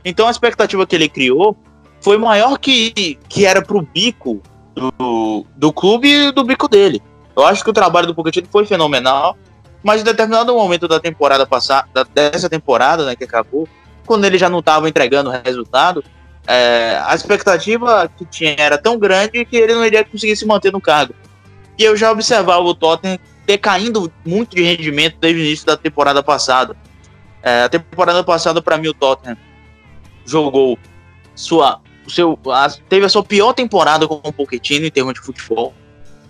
[0.05, 1.57] Então a expectativa que ele criou
[2.01, 4.41] foi maior que, que era pro bico
[4.75, 7.03] do, do clube e do bico dele.
[7.37, 9.37] Eu acho que o trabalho do Pochettino foi fenomenal,
[9.83, 13.69] mas em determinado momento da temporada passada, dessa temporada, né, que acabou,
[14.07, 16.03] quando ele já não estava entregando resultado,
[16.47, 20.73] é, a expectativa que tinha era tão grande que ele não iria conseguir se manter
[20.73, 21.14] no cargo.
[21.79, 23.19] E eu já observava o Tottenham
[23.49, 26.77] decaindo muito de rendimento desde o início da temporada passada.
[27.43, 29.39] É, a temporada passada, para mim, o Tottenham
[30.27, 30.79] jogou
[31.35, 35.75] sua seu, a, teve a sua pior temporada com o Pochettino em termos de futebol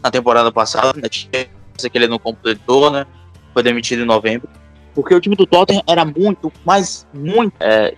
[0.03, 1.09] na temporada passada, né?
[1.09, 1.49] Que
[1.95, 3.05] ele não completou, né?
[3.53, 4.49] Foi demitido em novembro.
[4.95, 7.95] Porque o time do Tottenham era muito, mas muito, é,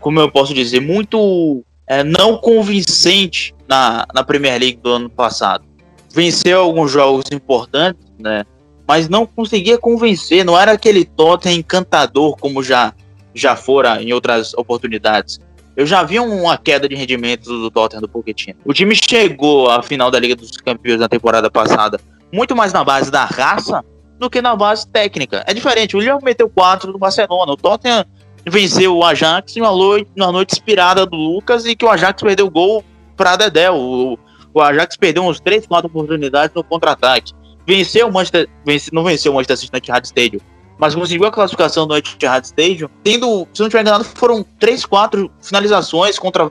[0.00, 5.64] como eu posso dizer, muito é, não convincente na, na Premier League do ano passado.
[6.12, 8.44] Venceu alguns jogos importantes, né?
[8.86, 12.94] Mas não conseguia convencer, não era aquele Tottenham encantador como já,
[13.34, 15.40] já fora em outras oportunidades
[15.76, 18.58] eu já vi uma queda de rendimento do Tottenham do Pochettino.
[18.64, 22.00] O time chegou à final da Liga dos Campeões na temporada passada
[22.32, 23.84] muito mais na base da raça
[24.18, 25.44] do que na base técnica.
[25.46, 28.04] É diferente, o Liverpool meteu 4 do Barcelona, o Tottenham
[28.46, 32.22] venceu o Ajax em uma noite, uma noite inspirada do Lucas e que o Ajax
[32.22, 32.82] perdeu o gol
[33.14, 33.70] para Dedé.
[33.70, 34.18] O,
[34.54, 37.32] o Ajax perdeu uns 3, 4 oportunidades no contra-ataque.
[37.66, 40.40] Venceu o Manchester, vence, não venceu o Manchester City no Etihad Stadium,
[40.78, 45.30] mas conseguiu a classificação do Etihad Stadium, tendo, se não estiver enganado, foram 3, 4
[45.42, 46.50] finalizações contra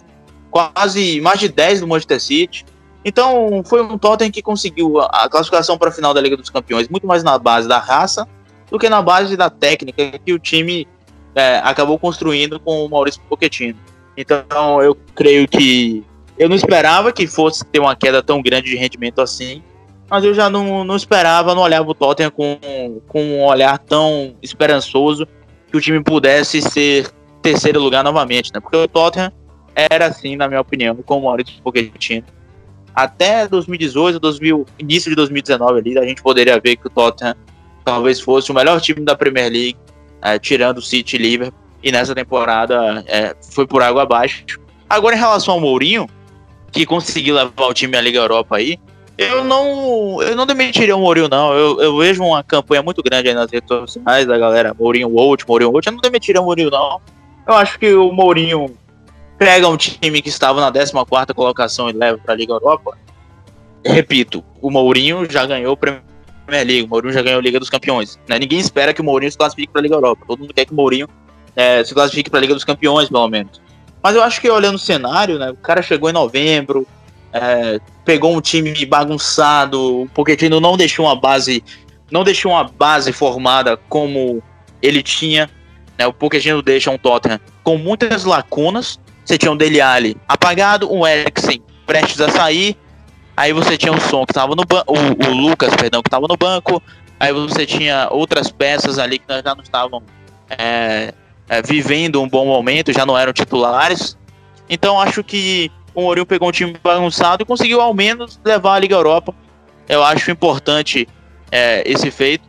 [0.51, 2.65] quase mais de 10 do Manchester City.
[3.03, 6.87] Então, foi um Tottenham que conseguiu a classificação para a final da Liga dos Campeões
[6.89, 8.27] muito mais na base da raça
[8.69, 10.87] do que na base da técnica que o time
[11.35, 13.77] é, acabou construindo com o Maurício Pochettino.
[14.17, 16.03] Então, eu creio que
[16.37, 19.61] eu não esperava que fosse ter uma queda tão grande de rendimento assim,
[20.09, 22.57] mas eu já não, não esperava, não olhava o Tottenham com,
[23.07, 25.27] com um olhar tão esperançoso
[25.69, 27.09] que o time pudesse ser
[27.41, 28.59] terceiro lugar novamente, né?
[28.59, 29.31] Porque o Tottenham
[29.75, 32.25] era assim, na minha opinião, com o Maurício Pochettino.
[32.93, 37.35] Até 2018, 2000, início de 2019 ali, a gente poderia ver que o Tottenham
[37.83, 39.77] talvez fosse o melhor time da Premier League,
[40.21, 44.45] é, tirando o City e Liverpool, e nessa temporada é, foi por água abaixo.
[44.89, 46.07] Agora, em relação ao Mourinho,
[46.71, 48.79] que conseguiu levar o time à Liga Europa aí,
[49.17, 51.53] eu não, eu não demitiria o Mourinho, não.
[51.53, 55.43] Eu, eu vejo uma campanha muito grande aí nas redes sociais da galera, Mourinho Volt,
[55.47, 55.85] Mourinho Volt.
[55.85, 56.99] Eu não demitiria o Mourinho, não.
[57.47, 58.75] Eu acho que o Mourinho
[59.37, 62.97] pega um time que estava na 14 colocação e leva para a Liga Europa.
[63.85, 66.03] Repito, o Mourinho já ganhou o Premier
[66.47, 68.19] League, o Mourinho já ganhou a Liga dos Campeões.
[68.27, 68.39] Né?
[68.39, 70.25] Ninguém espera que o Mourinho se classifique para a Liga Europa.
[70.27, 71.07] Todo mundo quer que o Mourinho
[71.55, 73.61] é, se classifique para a Liga dos Campeões, pelo menos.
[74.01, 76.85] Mas eu acho que olhando o cenário, né, o cara chegou em novembro,
[77.35, 81.61] é, pegou um time bagunçado, o Pochettino não deixou uma base,
[82.09, 84.41] não deixou uma base formada como
[84.81, 85.49] ele tinha.
[85.97, 88.97] Né, o Pochettino deixa um Tottenham com muitas lacunas.
[89.25, 92.77] Você tinha um Dele Alli apagado, um Eriksen prestes a sair.
[93.35, 96.37] Aí você tinha o Som que estava no banco, o Lucas, perdão, que estava no
[96.37, 96.81] banco.
[97.19, 100.01] Aí você tinha outras peças ali que já não estavam
[100.49, 101.13] é,
[101.49, 104.17] é, vivendo um bom momento, já não eram titulares.
[104.69, 108.79] Então acho que o Mourinho pegou um time bagunçado e conseguiu ao menos levar a
[108.79, 109.33] Liga Europa.
[109.87, 111.07] Eu acho importante
[111.51, 112.43] é, esse feito.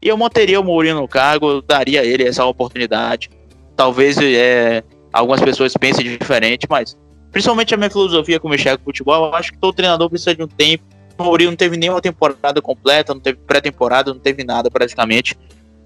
[0.00, 3.28] E eu manteria o Mourinho no cargo, daria a ele essa oportunidade.
[3.76, 6.96] Talvez é, algumas pessoas pensem diferente, mas
[7.30, 10.42] principalmente a minha filosofia com o com futebol, eu acho que todo treinador precisa de
[10.42, 10.84] um tempo.
[11.18, 15.36] O Mourinho não teve nenhuma temporada completa, não teve pré-temporada, não teve nada praticamente.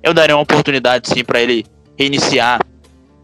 [0.02, 1.64] Eu daria uma oportunidade sim para ele
[1.98, 2.60] reiniciar,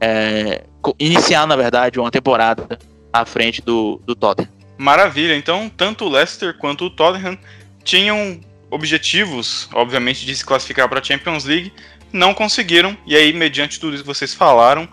[0.00, 0.62] é,
[0.98, 2.78] iniciar na verdade uma temporada
[3.12, 4.50] à frente do, do Tottenham.
[4.78, 7.38] Maravilha, então tanto o Leicester quanto o Tottenham
[7.84, 8.40] tinham
[8.70, 11.72] objetivos, obviamente, de se classificar para a Champions League,
[12.12, 14.88] não conseguiram, e aí, mediante tudo isso que vocês falaram,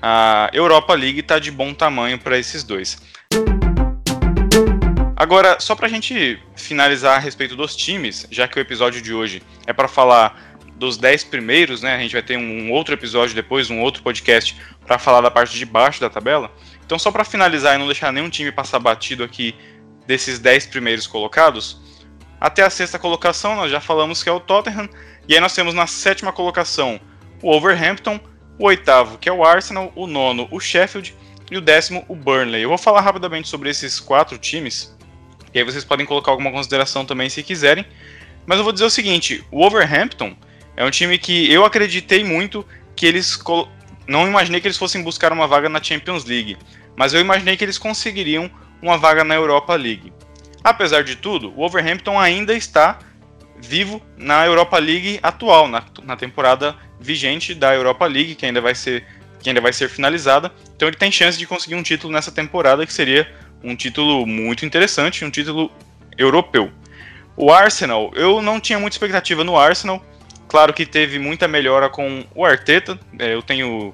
[0.00, 3.00] a Europa League está de bom tamanho para esses dois.
[5.16, 9.14] Agora, só para a gente finalizar a respeito dos times, já que o episódio de
[9.14, 11.94] hoje é para falar dos 10 primeiros, né?
[11.94, 15.56] A gente vai ter um outro episódio depois, um outro podcast para falar da parte
[15.56, 16.50] de baixo da tabela.
[16.92, 19.54] Então, só para finalizar e não deixar nenhum time passar batido aqui
[20.06, 21.80] desses 10 primeiros colocados,
[22.38, 24.90] até a sexta colocação nós já falamos que é o Tottenham,
[25.26, 27.00] e aí nós temos na sétima colocação
[27.40, 28.20] o Wolverhampton,
[28.58, 31.16] o oitavo que é o Arsenal, o nono o Sheffield
[31.50, 32.62] e o décimo o Burnley.
[32.62, 34.94] Eu vou falar rapidamente sobre esses quatro times,
[35.54, 37.86] e aí vocês podem colocar alguma consideração também se quiserem.
[38.44, 40.36] Mas eu vou dizer o seguinte: o Wolverhampton
[40.76, 43.38] é um time que eu acreditei muito que eles
[44.06, 46.58] não imaginei que eles fossem buscar uma vaga na Champions League,
[46.96, 50.12] mas eu imaginei que eles conseguiriam uma vaga na Europa League.
[50.62, 52.98] Apesar de tudo, o Wolverhampton ainda está
[53.56, 58.74] vivo na Europa League atual, na, na temporada vigente da Europa League, que ainda vai
[58.74, 59.04] ser
[59.40, 60.52] que ainda vai ser finalizada.
[60.76, 63.28] Então ele tem chance de conseguir um título nessa temporada, que seria
[63.62, 65.70] um título muito interessante, um título
[66.16, 66.70] europeu.
[67.36, 70.04] O Arsenal, eu não tinha muita expectativa no Arsenal.
[70.46, 72.98] Claro que teve muita melhora com o Arteta.
[73.18, 73.92] É, eu tenho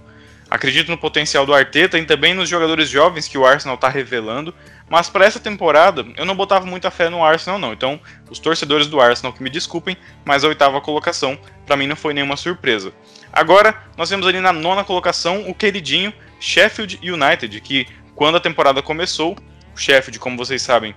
[0.50, 4.54] acredito no potencial do Arteta e também nos jogadores jovens que o Arsenal está revelando.
[4.88, 7.72] Mas para essa temporada, eu não botava muita fé no Arsenal, não.
[7.72, 11.96] Então, os torcedores do Arsenal que me desculpem, mas a oitava colocação para mim não
[11.96, 12.92] foi nenhuma surpresa.
[13.32, 18.82] Agora, nós temos ali na nona colocação o queridinho Sheffield United, que quando a temporada
[18.82, 19.36] começou,
[19.74, 20.94] o Sheffield, como vocês sabem,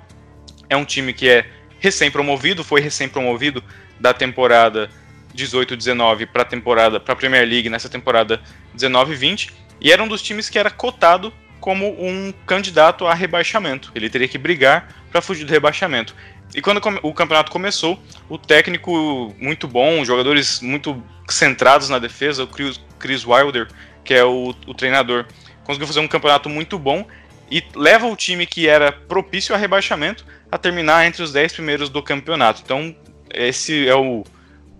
[0.70, 1.46] é um time que é
[1.80, 3.62] recém-promovido, foi recém-promovido
[4.00, 4.90] da temporada
[5.36, 8.42] 18-19 para temporada, para Premier League nessa temporada
[8.76, 13.92] 19-20, e era um dos times que era cotado como um candidato a rebaixamento.
[13.94, 16.16] Ele teria que brigar para fugir do rebaixamento.
[16.54, 22.48] E quando o campeonato começou, o técnico muito bom, jogadores muito centrados na defesa, o
[22.48, 23.70] Chris Wilder,
[24.04, 25.26] que é o, o treinador,
[25.64, 27.08] conseguiu fazer um campeonato muito bom
[27.50, 31.90] e leva o time que era propício a rebaixamento a terminar entre os 10 primeiros
[31.90, 32.62] do campeonato.
[32.64, 32.94] Então,
[33.34, 34.24] esse é o,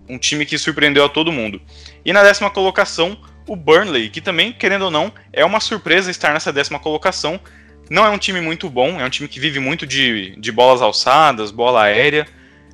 [0.08, 1.60] um time que surpreendeu a todo mundo.
[2.04, 6.32] E na décima colocação, o Burnley, que também, querendo ou não, é uma surpresa estar
[6.32, 7.40] nessa décima colocação.
[7.90, 10.80] Não é um time muito bom, é um time que vive muito de, de bolas
[10.80, 12.26] alçadas, bola aérea,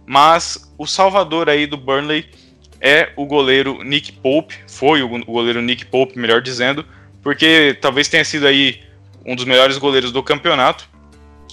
[0.06, 2.26] mas o salvador aí do Burnley
[2.80, 6.84] é o goleiro Nick Pope, foi o goleiro Nick Pope, melhor dizendo,
[7.22, 8.82] porque talvez tenha sido aí
[9.26, 10.88] um dos melhores goleiros do campeonato,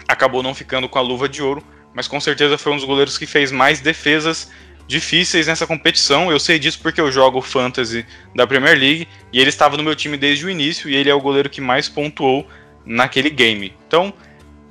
[0.08, 1.64] acabou não ficando com a luva de ouro,
[1.94, 4.52] mas com certeza foi um dos goleiros que fez mais defesas
[4.88, 6.32] difíceis nessa competição.
[6.32, 8.06] Eu sei disso porque eu jogo Fantasy
[8.36, 11.14] da Premier League e ele estava no meu time desde o início e ele é
[11.14, 12.48] o goleiro que mais pontuou
[12.86, 13.74] naquele game.
[13.88, 14.14] Então,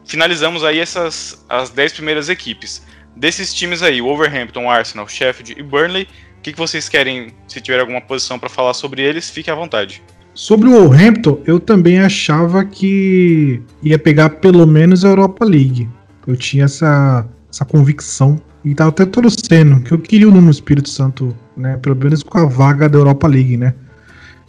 [0.05, 2.83] finalizamos aí essas as 10 primeiras equipes.
[3.17, 6.09] desses times aí, Wolverhampton, Arsenal, Sheffield e Burnley,
[6.39, 9.55] o que, que vocês querem, se tiver alguma posição para falar sobre eles, fique à
[9.55, 10.03] vontade.
[10.35, 15.89] Sobre o Wolverhampton, eu também achava que ia pegar pelo menos a Europa League.
[16.27, 17.25] Eu tinha essa,
[17.55, 21.95] essa convicção e tava até torcendo que eu queria o Nuno Espírito Santo, né, pelo
[21.95, 23.75] menos com a vaga da Europa League, né?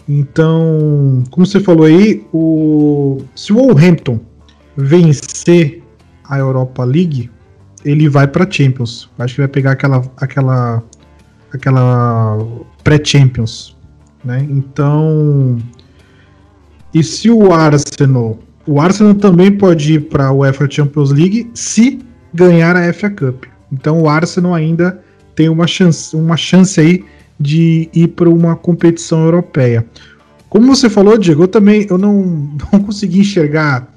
[0.08, 4.20] Então, como você falou aí, o se o Wolverhampton
[4.76, 5.84] vencer
[6.24, 7.30] a Europa League,
[7.84, 9.10] ele vai para Champions.
[9.18, 10.84] Acho que vai pegar aquela aquela
[11.52, 12.38] aquela
[12.84, 13.76] pré-Champions,
[14.24, 14.46] né?
[14.50, 15.58] Então,
[16.94, 18.38] e se o Arsenal,
[18.68, 22.05] o Arsenal também pode ir para a UEFA Champions League se
[22.36, 23.46] ganhar a FA Cup.
[23.72, 25.00] Então, o Arsenal ainda
[25.34, 27.04] tem uma chance, uma chance aí
[27.40, 29.86] de ir para uma competição europeia.
[30.50, 33.88] Como você falou, Diego, eu também eu não, não consegui enxergar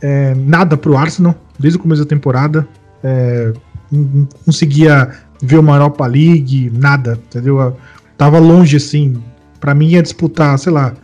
[0.00, 2.66] é, nada para o Arsenal desde o começo da temporada.
[3.02, 3.52] É,
[3.90, 5.10] não conseguia
[5.42, 7.58] ver uma Europa League, nada, entendeu?
[7.60, 7.76] Eu
[8.16, 9.22] tava longe assim.
[9.58, 10.94] Para mim ia disputar, sei lá,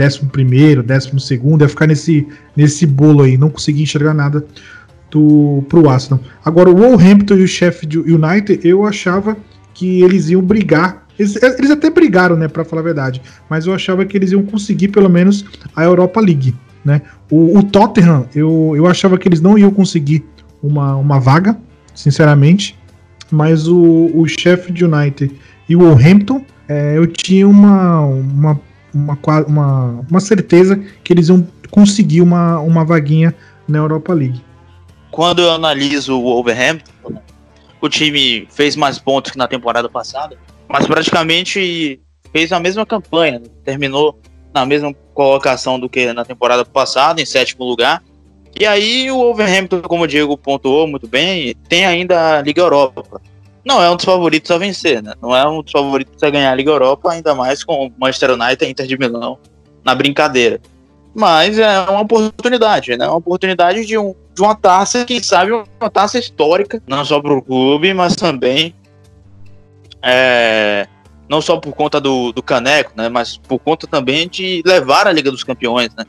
[0.00, 2.26] 11 primeiro, 12 segundo, ia ficar nesse,
[2.56, 4.44] nesse bolo aí, não consegui enxergar nada
[5.14, 6.20] do, pro Arsenal.
[6.44, 9.36] Agora, o Wolverhampton e o Sheffield United, eu achava
[9.72, 11.06] que eles iam brigar.
[11.16, 14.42] Eles, eles até brigaram, né, para falar a verdade, mas eu achava que eles iam
[14.42, 15.44] conseguir pelo menos
[15.76, 16.52] a Europa League,
[16.84, 17.02] né?
[17.30, 20.24] O, o Tottenham, eu, eu achava que eles não iam conseguir
[20.60, 21.56] uma, uma vaga,
[21.94, 22.76] sinceramente.
[23.30, 25.32] Mas o, o Sheffield United
[25.68, 28.60] e o Wolverhampton, é, eu tinha uma, uma,
[28.92, 33.34] uma, uma, uma certeza que eles iam conseguir uma, uma vaguinha
[33.66, 34.42] na Europa League.
[35.14, 37.22] Quando eu analiso o Wolverhampton,
[37.80, 40.36] o time fez mais pontos que na temporada passada,
[40.66, 42.00] mas praticamente
[42.32, 43.46] fez a mesma campanha, né?
[43.64, 44.18] terminou
[44.52, 48.02] na mesma colocação do que na temporada passada, em sétimo lugar.
[48.58, 53.22] E aí o Wolverhampton, como o Diego pontuou muito bem, tem ainda a Liga Europa.
[53.64, 55.14] Não é um dos favoritos a vencer, né?
[55.22, 58.32] Não é um dos favoritos a ganhar a Liga Europa, ainda mais com o Manchester
[58.32, 59.38] United e Inter de Milão
[59.84, 60.60] na brincadeira.
[61.14, 63.06] Mas é uma oportunidade, né?
[63.06, 67.32] Uma oportunidade de, um, de uma taça, quem sabe uma taça histórica, não só para
[67.32, 68.74] o clube, mas também
[70.02, 70.86] é,
[71.28, 73.08] não só por conta do, do caneco, né?
[73.08, 76.04] Mas por conta também de levar a Liga dos Campeões, né?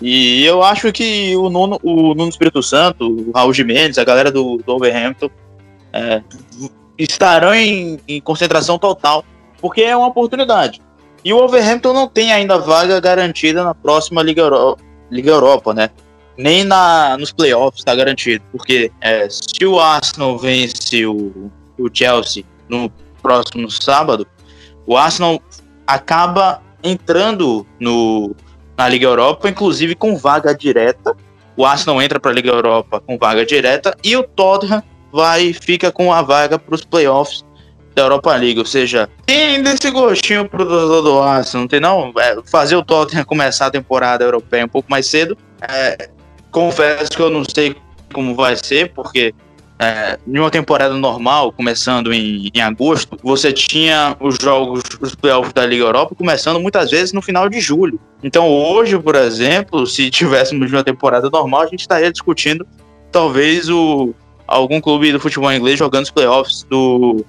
[0.00, 4.30] E eu acho que o Nuno, o Nuno Espírito Santo, o Raul Jimenez, a galera
[4.30, 5.28] do, do Overhampton
[5.92, 6.22] é,
[6.96, 9.24] estarão em, em, concentração total,
[9.60, 10.80] porque é uma oportunidade.
[11.24, 14.76] E o Overhampton não tem ainda vaga garantida na próxima Liga, Euro,
[15.10, 15.90] Liga Europa, né?
[16.38, 22.44] Nem na, nos playoffs está garantido, porque é, se o Arsenal vence o, o Chelsea
[22.68, 24.24] no próximo sábado,
[24.86, 25.42] o Arsenal
[25.84, 28.34] acaba entrando no,
[28.76, 31.16] na Liga Europa, inclusive com vaga direta.
[31.56, 34.82] O Arsenal entra para a Liga Europa com vaga direta e o Tottenham
[35.12, 37.44] vai fica com a vaga para os playoffs
[37.94, 38.60] da Europa League.
[38.60, 42.12] Ou seja, tem ainda esse gostinho pro torcedor do Arsenal, não tem não?
[42.16, 45.36] É, fazer o Tottenham começar a temporada europeia um pouco mais cedo.
[45.68, 46.08] É,
[46.50, 47.76] confesso que eu não sei
[48.12, 49.34] como vai ser, porque
[49.78, 55.52] é, em uma temporada normal, começando em, em, agosto, você tinha os jogos, os playoffs
[55.52, 58.00] da Liga Europa começando muitas vezes no final de julho.
[58.22, 62.66] Então hoje, por exemplo, se tivéssemos uma temporada normal, a gente estaria discutindo
[63.12, 64.12] talvez o,
[64.46, 67.24] algum clube do futebol inglês jogando os playoffs do,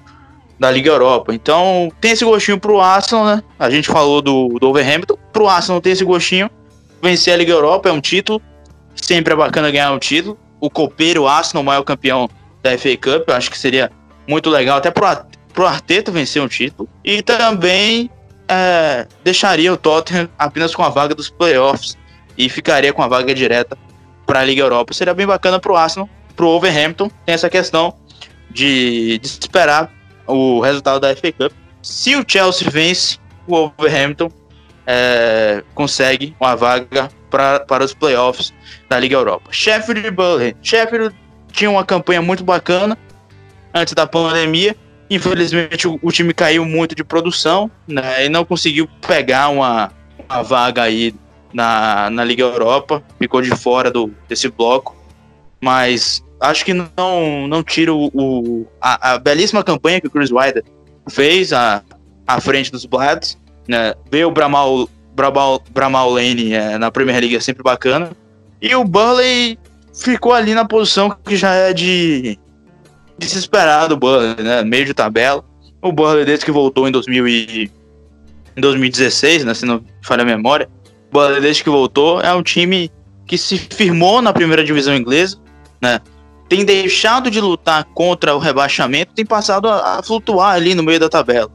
[0.60, 1.34] da Liga Europa.
[1.34, 3.44] Então tem esse gostinho pro Arsenal, né?
[3.60, 5.16] A gente falou do, do Overhampton.
[5.32, 6.50] Pro Arsenal tem esse gostinho.
[7.02, 8.42] Vencer a Liga Europa é um título.
[9.02, 10.38] Sempre é bacana ganhar um título.
[10.60, 12.30] O copeiro Arsenal, o maior campeão
[12.62, 13.28] da FA Cup.
[13.28, 13.92] Eu acho que seria
[14.28, 15.06] muito legal até pro,
[15.54, 16.88] pro Arteta vencer um título.
[17.04, 18.10] E também
[18.48, 21.98] é, deixaria o Tottenham apenas com a vaga dos playoffs
[22.38, 23.78] e ficaria com a vaga direta
[24.26, 24.94] para a Liga Europa.
[24.94, 27.10] Seria bem bacana pro Arsenal, pro Overhampton.
[27.26, 27.96] Tem essa questão
[28.50, 29.92] de, de esperar
[30.26, 31.52] o resultado da FA Cup.
[31.82, 34.32] Se o Chelsea vence, o Overhampton
[34.92, 38.52] é, consegue uma vaga pra, para os playoffs
[38.90, 39.52] da Liga Europa.
[39.52, 40.56] Sheffield e Burnley.
[40.64, 41.16] Sheffield
[41.52, 42.98] tinha uma campanha muito bacana
[43.72, 44.76] antes da pandemia.
[45.08, 49.92] Infelizmente o, o time caiu muito de produção né, e não conseguiu pegar uma,
[50.28, 51.14] uma vaga aí
[51.54, 54.98] na, na Liga Europa, ficou de fora do, desse bloco.
[55.62, 60.32] Mas acho que não, não tira o, o a, a, belíssima campanha que o Chris
[60.32, 60.64] Wilder
[61.08, 61.84] fez à,
[62.26, 63.38] à frente dos Bloods.
[63.70, 68.12] Né, ver o Bramal, Bramal, Bramal Lane é, na Premier League é sempre bacana.
[68.60, 69.60] E o Burley
[69.94, 72.40] ficou ali na posição que já é de,
[73.16, 74.64] desesperado o Burley, né?
[74.64, 75.46] Meio de tabela.
[75.84, 77.72] O Burley, desde que voltou em, 2000 e,
[78.58, 79.54] em 2016, né?
[79.54, 80.68] Se não falha a memória.
[81.12, 82.92] O Burley, desde que voltou, é um time
[83.28, 85.38] que se firmou na primeira divisão inglesa,
[85.80, 86.02] né?
[86.50, 91.00] tem deixado de lutar contra o rebaixamento, tem passado a, a flutuar ali no meio
[91.00, 91.50] da tabela.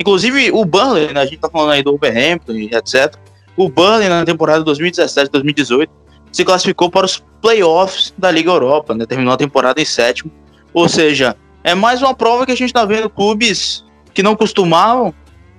[0.00, 3.14] Inclusive o Burnley, né, a gente tá falando aí do Wolverhampton e etc.
[3.54, 5.88] O Burnley na temporada 2017-2018
[6.32, 10.32] se classificou para os playoffs da Liga Europa, né, terminou a temporada em sétimo.
[10.72, 13.84] Ou seja, é mais uma prova que a gente está vendo clubes
[14.14, 15.12] que não costumavam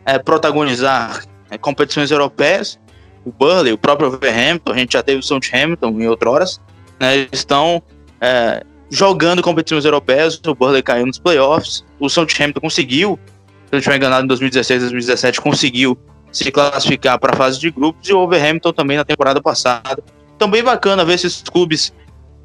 [0.06, 2.80] é, protagonizar é, competições europeias,
[3.24, 6.60] o Burnley, o próprio Wolverhampton, a gente já teve o Southampton em outras,
[7.00, 7.84] né, estão
[8.20, 13.41] é, jogando competições europeias, o Burnley caiu nos playoffs, o Southampton conseguiu, se
[13.72, 15.98] eu não estiver enganado, em 2016, 2017, conseguiu
[16.32, 20.04] se classificar para a fase de grupos, e o Wolverhampton também na temporada passada.
[20.38, 21.94] Também bacana ver esses clubes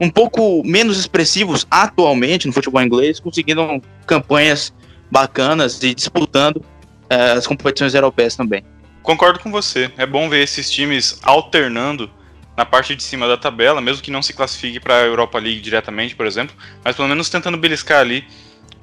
[0.01, 4.73] um pouco menos expressivos atualmente no futebol inglês, conseguindo campanhas
[5.11, 6.63] bacanas e disputando
[7.09, 8.65] é, as competições europeias também.
[9.03, 9.91] Concordo com você.
[9.97, 12.11] É bom ver esses times alternando
[12.57, 15.61] na parte de cima da tabela, mesmo que não se classifique para a Europa League
[15.61, 18.25] diretamente, por exemplo, mas pelo menos tentando beliscar ali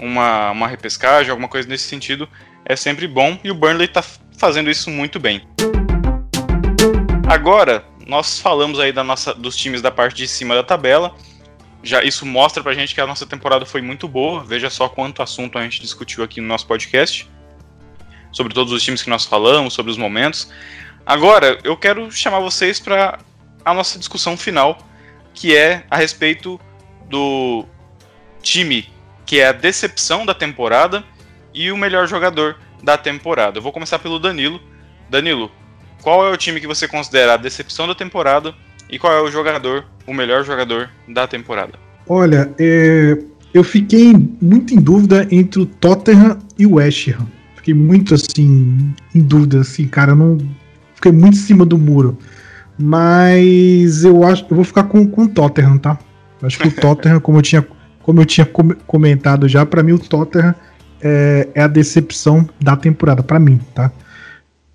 [0.04, 2.28] uma, uma repescagem, alguma coisa nesse sentido,
[2.66, 4.04] é sempre bom e o Burnley está
[4.38, 5.48] fazendo isso muito bem.
[7.28, 11.16] Agora, nós falamos aí da nossa, dos times da parte de cima da tabela.
[11.82, 14.44] Já isso mostra pra gente que a nossa temporada foi muito boa.
[14.44, 17.30] Veja só quanto assunto a gente discutiu aqui no nosso podcast.
[18.32, 20.52] Sobre todos os times que nós falamos, sobre os momentos.
[21.06, 23.20] Agora, eu quero chamar vocês para
[23.64, 24.78] a nossa discussão final,
[25.34, 26.60] que é a respeito
[27.10, 27.66] do
[28.42, 28.93] time
[29.26, 31.04] que é a decepção da temporada
[31.54, 33.58] e o melhor jogador da temporada.
[33.58, 34.60] Eu vou começar pelo Danilo.
[35.10, 35.52] Danilo,
[36.02, 38.54] qual é o time que você considera a decepção da temporada
[38.90, 41.74] e qual é o jogador, o melhor jogador da temporada?
[42.08, 43.18] Olha, é,
[43.54, 47.28] eu fiquei muito em dúvida entre o Tottenham e o West Ham.
[47.56, 50.38] Fiquei muito assim, em dúvida, assim, cara, não
[50.96, 52.18] fiquei muito em cima do muro.
[52.78, 55.98] Mas eu acho eu vou ficar com, com o Tottenham, tá?
[56.42, 57.66] Acho que o Tottenham, como eu tinha,
[58.04, 58.48] como eu tinha
[58.86, 60.54] comentado já, para mim o Tottenham
[61.02, 63.92] é, é, a decepção da temporada, para mim, tá?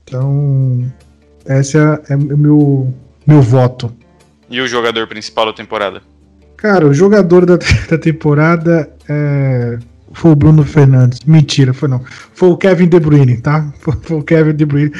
[0.04, 0.90] Então,
[1.46, 2.94] esse é, é o meu,
[3.26, 3.94] meu voto.
[4.50, 6.02] E o jogador principal da temporada?
[6.56, 7.56] Cara, o jogador da,
[7.88, 9.78] da temporada é,
[10.12, 11.20] foi o Bruno Fernandes.
[11.20, 12.02] Mentira, foi não.
[12.34, 13.72] Foi o Kevin De Bruyne, tá?
[13.78, 14.92] Foi, foi o Kevin De Bruyne.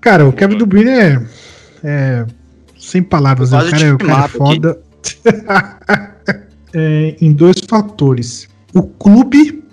[0.00, 1.22] Cara, o Kevin De Bruyne é
[1.86, 2.26] é,
[2.78, 3.58] sem palavras, né?
[3.58, 4.78] o cara, é, o cara é foda.
[6.76, 9.64] é, em dois fatores: o clube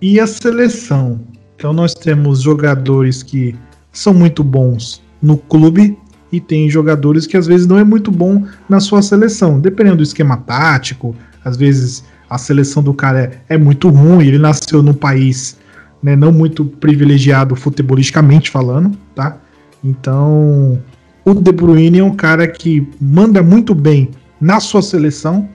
[0.00, 1.20] e a seleção.
[1.56, 3.54] Então nós temos jogadores que
[3.90, 5.98] são muito bons no clube
[6.30, 10.02] e tem jogadores que às vezes não é muito bom na sua seleção, dependendo do
[10.02, 11.16] esquema tático.
[11.44, 15.58] Às vezes a seleção do cara é, é muito ruim, ele nasceu num país
[16.02, 19.38] né, não muito privilegiado futebolisticamente falando, tá?
[19.82, 20.80] Então
[21.24, 25.48] o De Bruyne é um cara que manda muito bem na sua seleção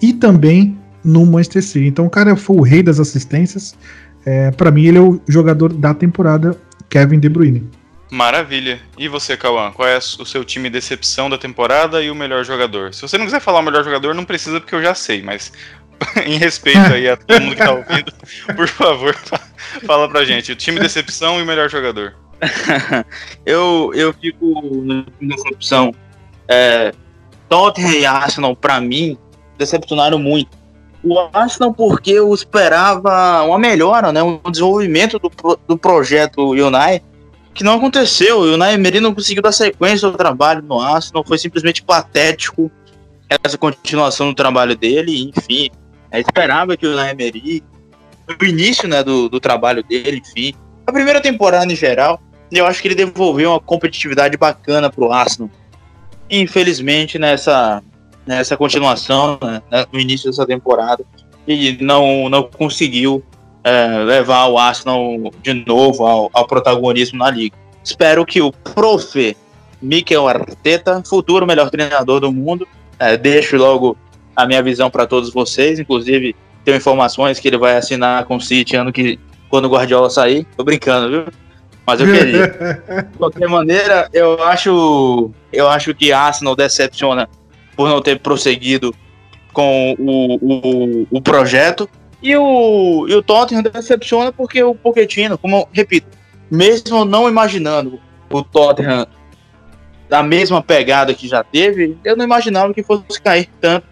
[0.00, 1.86] e também no Manchester City.
[1.86, 3.76] Então o cara foi o rei das assistências.
[4.24, 6.56] É, para mim ele é o jogador da temporada,
[6.88, 7.68] Kevin De Bruyne.
[8.10, 8.80] Maravilha.
[8.98, 9.70] E você, Cauã?
[9.70, 12.92] Qual é o seu time decepção da temporada e o melhor jogador?
[12.92, 15.52] Se você não quiser falar o melhor jogador, não precisa porque eu já sei, mas
[16.26, 18.12] em respeito aí a todo mundo que tá ouvindo,
[18.56, 19.14] por favor,
[19.86, 20.50] fala pra gente.
[20.50, 22.14] O time decepção e o melhor jogador.
[23.46, 24.84] eu, eu fico
[25.20, 25.94] nessa opção.
[26.48, 26.92] É,
[27.48, 29.16] Tottenham e Arsenal, para mim,
[29.60, 30.58] decepcionaram muito.
[31.02, 35.30] O Arsenal, porque eu esperava uma melhora, né, um desenvolvimento do,
[35.66, 37.04] do projeto United,
[37.54, 38.40] que não aconteceu.
[38.40, 42.70] O Unai Emery não conseguiu dar sequência ao trabalho no Arsenal, foi simplesmente patético
[43.28, 45.70] essa continuação do trabalho dele, enfim.
[46.12, 47.62] Eu esperava que o Unai Emery,
[48.28, 50.54] no início né, do, do trabalho dele, enfim,
[50.86, 55.48] a primeira temporada em geral, eu acho que ele devolveu uma competitividade bacana pro Arsenal.
[56.28, 57.82] Infelizmente, nessa,
[58.36, 61.04] nessa continuação, né, né, no início dessa temporada,
[61.48, 63.24] ele não, não conseguiu
[63.64, 65.02] é, levar o Arsenal
[65.42, 67.56] de novo ao, ao, protagonismo na liga.
[67.82, 69.36] Espero que o prof.
[69.82, 72.68] Mikel Arteta, futuro melhor treinador do mundo,
[72.98, 73.96] é, deixe logo
[74.36, 75.78] a minha visão para todos vocês.
[75.78, 79.18] Inclusive, tenho informações que ele vai assinar com o City ano que
[79.48, 80.46] quando o Guardiola sair.
[80.54, 81.32] Tô brincando, viu?
[81.86, 82.46] mas eu queria.
[83.10, 87.28] De qualquer maneira, eu acho, eu acho que Arsenal decepciona
[87.80, 88.94] por não ter prosseguido
[89.54, 91.88] com o, o, o projeto.
[92.22, 96.06] E o, e o Tottenham decepciona porque o Pochettino, como repito,
[96.50, 97.98] mesmo não imaginando
[98.30, 99.06] o Tottenham
[100.10, 103.86] da mesma pegada que já teve, eu não imaginava que fosse cair tanto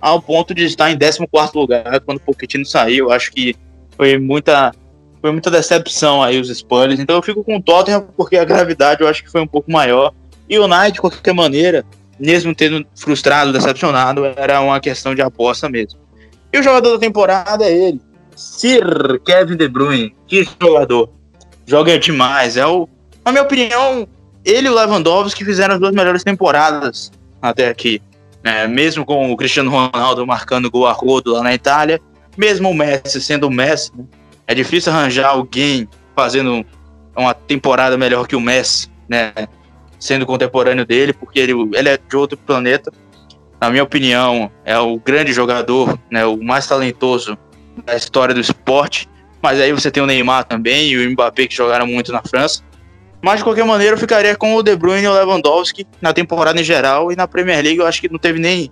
[0.00, 3.12] ao ponto de estar em 14 lugar quando o Pochettino saiu.
[3.12, 3.54] Acho que
[3.94, 4.72] foi muita
[5.20, 6.98] foi muita decepção aí os spoilers.
[6.98, 9.70] Então eu fico com o Tottenham porque a gravidade eu acho que foi um pouco
[9.70, 10.14] maior.
[10.48, 11.84] E o Knight, de qualquer maneira,
[12.18, 15.98] mesmo tendo frustrado, decepcionado, era uma questão de aposta mesmo.
[16.52, 18.00] E o jogador da temporada é ele,
[18.36, 20.14] Sir Kevin De Bruyne.
[20.26, 21.10] Que jogador.
[21.66, 22.56] Joga demais.
[22.56, 22.88] É o,
[23.24, 24.06] na minha opinião,
[24.44, 27.10] ele e o Lewandowski fizeram as duas melhores temporadas
[27.40, 28.00] até aqui.
[28.42, 32.00] É, mesmo com o Cristiano Ronaldo marcando gol a rodo lá na Itália,
[32.36, 34.04] mesmo o Messi sendo o Messi, né?
[34.46, 36.64] é difícil arranjar alguém fazendo
[37.16, 39.32] uma temporada melhor que o Messi, né?
[40.04, 42.92] Sendo contemporâneo dele, porque ele, ele é de outro planeta.
[43.58, 46.26] Na minha opinião, é o grande jogador, né?
[46.26, 47.38] O mais talentoso
[47.86, 49.08] da história do esporte.
[49.40, 52.62] Mas aí você tem o Neymar também e o Mbappé que jogaram muito na França.
[53.22, 56.60] Mas de qualquer maneira eu ficaria com o De Bruyne e o Lewandowski na temporada
[56.60, 58.70] em geral e na Premier League eu acho que não teve nem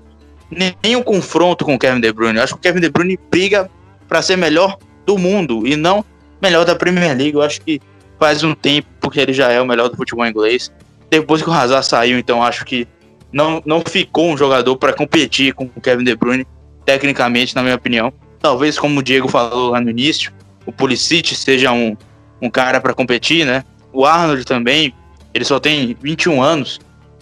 [0.51, 2.37] nem um confronto com o Kevin De Bruyne.
[2.37, 3.71] Eu acho que o Kevin De Bruyne briga
[4.07, 4.77] para ser melhor
[5.07, 6.05] do mundo e não
[6.43, 7.33] melhor da Premier League.
[7.33, 7.81] Eu acho que
[8.21, 10.71] faz um tempo que ele já é o melhor do futebol inglês.
[11.13, 12.89] Depois que o Hazard saiu, então acho que
[13.31, 16.47] não, não ficou um jogador para competir com o Kevin De Bruyne,
[16.87, 18.11] tecnicamente, na minha opinião.
[18.41, 20.33] Talvez, como o Diego falou lá no início,
[20.65, 21.95] o Pulisic seja um,
[22.41, 23.63] um cara para competir, né?
[23.93, 24.95] O Arnold também,
[25.35, 26.81] ele só tem 21 anos,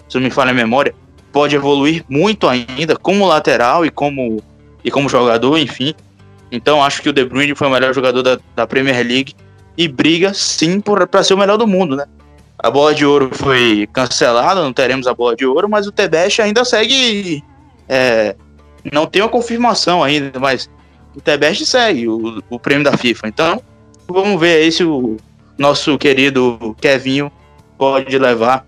[0.08, 0.94] se não me falha a memória,
[1.32, 4.40] pode evoluir muito ainda como lateral e como,
[4.84, 5.94] e como jogador, enfim.
[6.52, 9.34] Então acho que o De Bruyne foi o melhor jogador da, da Premier League
[9.76, 12.06] e briga sim para ser o melhor do mundo, né?
[12.62, 16.42] A bola de ouro foi cancelada, não teremos a bola de ouro, mas o Tebeste
[16.42, 17.42] ainda segue.
[17.88, 18.36] É,
[18.92, 20.70] não tem uma confirmação ainda, mas
[21.14, 23.28] o Tebeste segue o, o prêmio da FIFA.
[23.28, 23.62] Então,
[24.06, 25.16] vamos ver aí se o
[25.56, 27.32] nosso querido Kevinho
[27.78, 28.66] pode levar.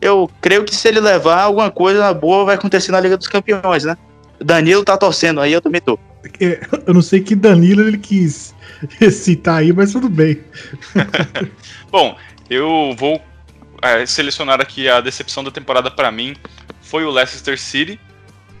[0.00, 3.84] Eu creio que se ele levar, alguma coisa boa vai acontecer na Liga dos Campeões,
[3.84, 3.96] né?
[4.40, 5.98] Danilo tá torcendo aí, eu também tô.
[6.40, 8.54] É, eu não sei que Danilo ele quis
[9.10, 10.40] citar aí, mas tudo bem.
[11.90, 12.16] Bom,
[12.50, 13.22] eu vou
[13.80, 16.36] é, selecionar aqui a decepção da temporada para mim.
[16.82, 17.98] Foi o Leicester City,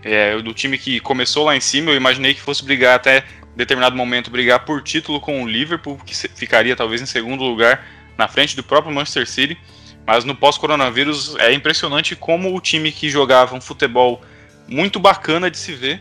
[0.02, 1.90] é, do time que começou lá em cima.
[1.90, 3.24] Eu imaginei que fosse brigar até
[3.56, 7.84] determinado momento brigar por título com o Liverpool, que ficaria talvez em segundo lugar
[8.16, 9.58] na frente do próprio Manchester City.
[10.06, 14.22] Mas no pós-coronavírus é impressionante como o time que jogava um futebol
[14.66, 16.00] muito bacana de se ver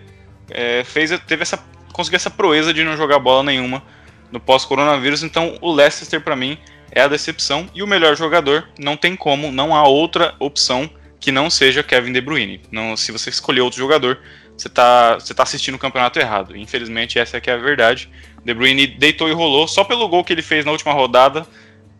[0.49, 1.57] é, fez, teve essa,
[1.91, 3.83] conseguiu essa proeza de não jogar bola nenhuma
[4.31, 5.23] no pós-coronavírus.
[5.23, 6.57] Então o Leicester para mim
[6.91, 11.31] é a decepção e o melhor jogador não tem como, não há outra opção que
[11.31, 12.61] não seja Kevin De Bruyne.
[12.71, 14.19] Não, se você escolher outro jogador,
[14.57, 16.55] você está você tá assistindo o campeonato errado.
[16.55, 18.09] Infelizmente, essa é que é a verdade.
[18.43, 21.45] De Bruyne deitou e rolou só pelo gol que ele fez na última rodada.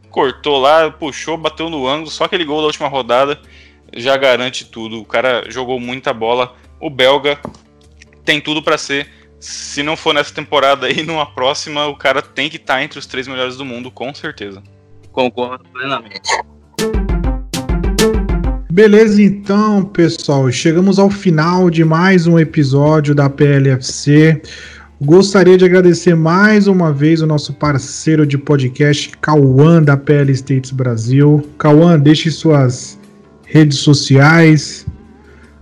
[0.10, 2.10] Cortou lá, puxou, bateu no ângulo.
[2.10, 3.40] Só aquele gol da última rodada
[3.96, 5.00] já garante tudo.
[5.00, 6.56] O cara jogou muita bola.
[6.80, 7.40] O belga
[8.24, 9.10] tem tudo para ser.
[9.40, 13.00] Se não for nessa temporada e numa próxima, o cara tem que estar tá entre
[13.00, 14.62] os três melhores do mundo, com certeza.
[15.12, 16.30] Concordo plenamente.
[18.72, 24.42] Beleza, então, pessoal, chegamos ao final de mais um episódio da PLFC.
[25.02, 30.72] Gostaria de agradecer mais uma vez o nosso parceiro de podcast, Cauã, da PL States
[30.72, 31.50] Brasil.
[31.58, 33.00] Cauã, deixe suas
[33.46, 34.86] redes sociais.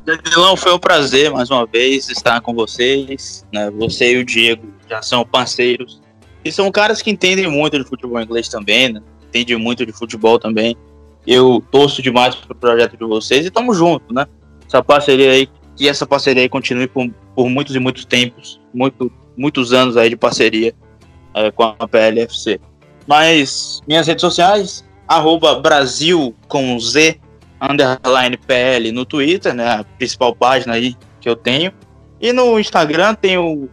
[0.06, 3.46] Danilão, foi um prazer mais uma vez estar com vocês.
[3.54, 3.72] Né?
[3.72, 6.02] Você e o Diego já são parceiros.
[6.44, 9.02] E são caras que entendem muito de futebol inglês também, né?
[9.28, 10.76] Entendem muito de futebol também.
[11.26, 14.26] Eu torço demais pro projeto de vocês e tamo junto, né?
[14.66, 19.12] Essa parceria aí, que essa parceria aí continue por, por muitos e muitos tempos, muito,
[19.36, 20.74] muitos anos aí de parceria
[21.34, 22.60] é, com a PLFC.
[23.06, 27.20] Mas minhas redes sociais, arroba Brasil com Z,
[27.62, 29.68] underline PL no Twitter, né?
[29.68, 31.72] A principal página aí que eu tenho.
[32.20, 33.70] E no Instagram tem o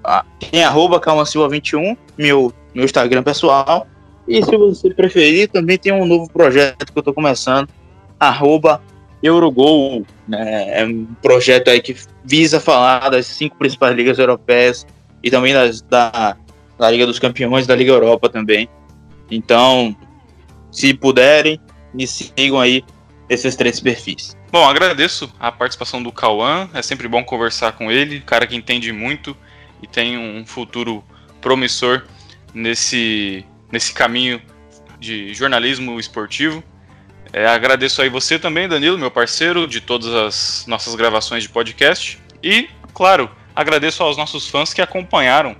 [0.50, 3.86] tem arroba Calma Silva 21, meu, meu Instagram pessoal.
[4.26, 7.68] E se você preferir, também tem um novo projeto que eu estou começando,
[8.18, 8.82] arroba
[9.22, 10.04] Eurogol.
[10.26, 10.80] Né?
[10.80, 11.94] É um projeto aí que
[12.24, 14.86] visa falar das cinco principais ligas europeias
[15.22, 16.36] e também das, da,
[16.78, 18.68] da Liga dos Campeões da Liga Europa também.
[19.30, 19.94] Então,
[20.70, 21.60] se puderem,
[21.92, 22.82] me sigam aí
[23.28, 24.36] esses três perfis.
[24.50, 26.68] Bom, agradeço a participação do Cauã.
[26.72, 29.36] É sempre bom conversar com ele, cara que entende muito
[29.82, 31.02] e tem um futuro
[31.40, 32.04] promissor
[32.54, 33.44] nesse
[33.74, 34.40] nesse caminho
[35.00, 36.62] de jornalismo esportivo.
[37.32, 42.20] É, agradeço aí você também, Danilo, meu parceiro de todas as nossas gravações de podcast.
[42.40, 45.56] E, claro, agradeço aos nossos fãs que acompanharam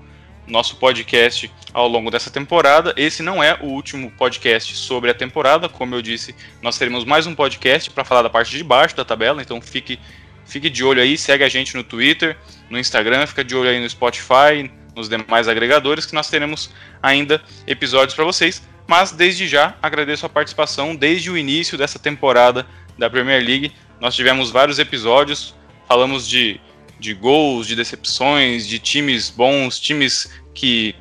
[0.47, 2.95] nosso podcast ao longo dessa temporada.
[2.97, 7.27] Esse não é o último podcast sobre a temporada, como eu disse, nós teremos mais
[7.27, 9.99] um podcast para falar da parte de baixo da tabela, então fique,
[10.47, 12.37] fique de olho aí, segue a gente no Twitter,
[12.71, 16.71] no Instagram, fica de olho aí no Spotify, nos demais agregadores, que nós teremos
[17.03, 18.63] ainda episódios para vocês.
[18.87, 22.67] Mas desde já agradeço a participação desde o início dessa temporada
[22.99, 23.73] da Premier League.
[24.01, 25.55] Nós tivemos vários episódios,
[25.89, 26.61] falamos de
[26.99, 30.95] de gols, de decepções, de times bons, times que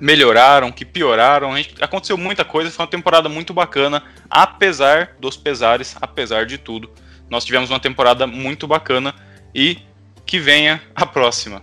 [0.00, 1.52] melhoraram, que pioraram.
[1.80, 6.90] Aconteceu muita coisa, foi uma temporada muito bacana, apesar dos pesares, apesar de tudo.
[7.28, 9.14] Nós tivemos uma temporada muito bacana
[9.54, 9.78] e
[10.24, 11.62] que venha a próxima.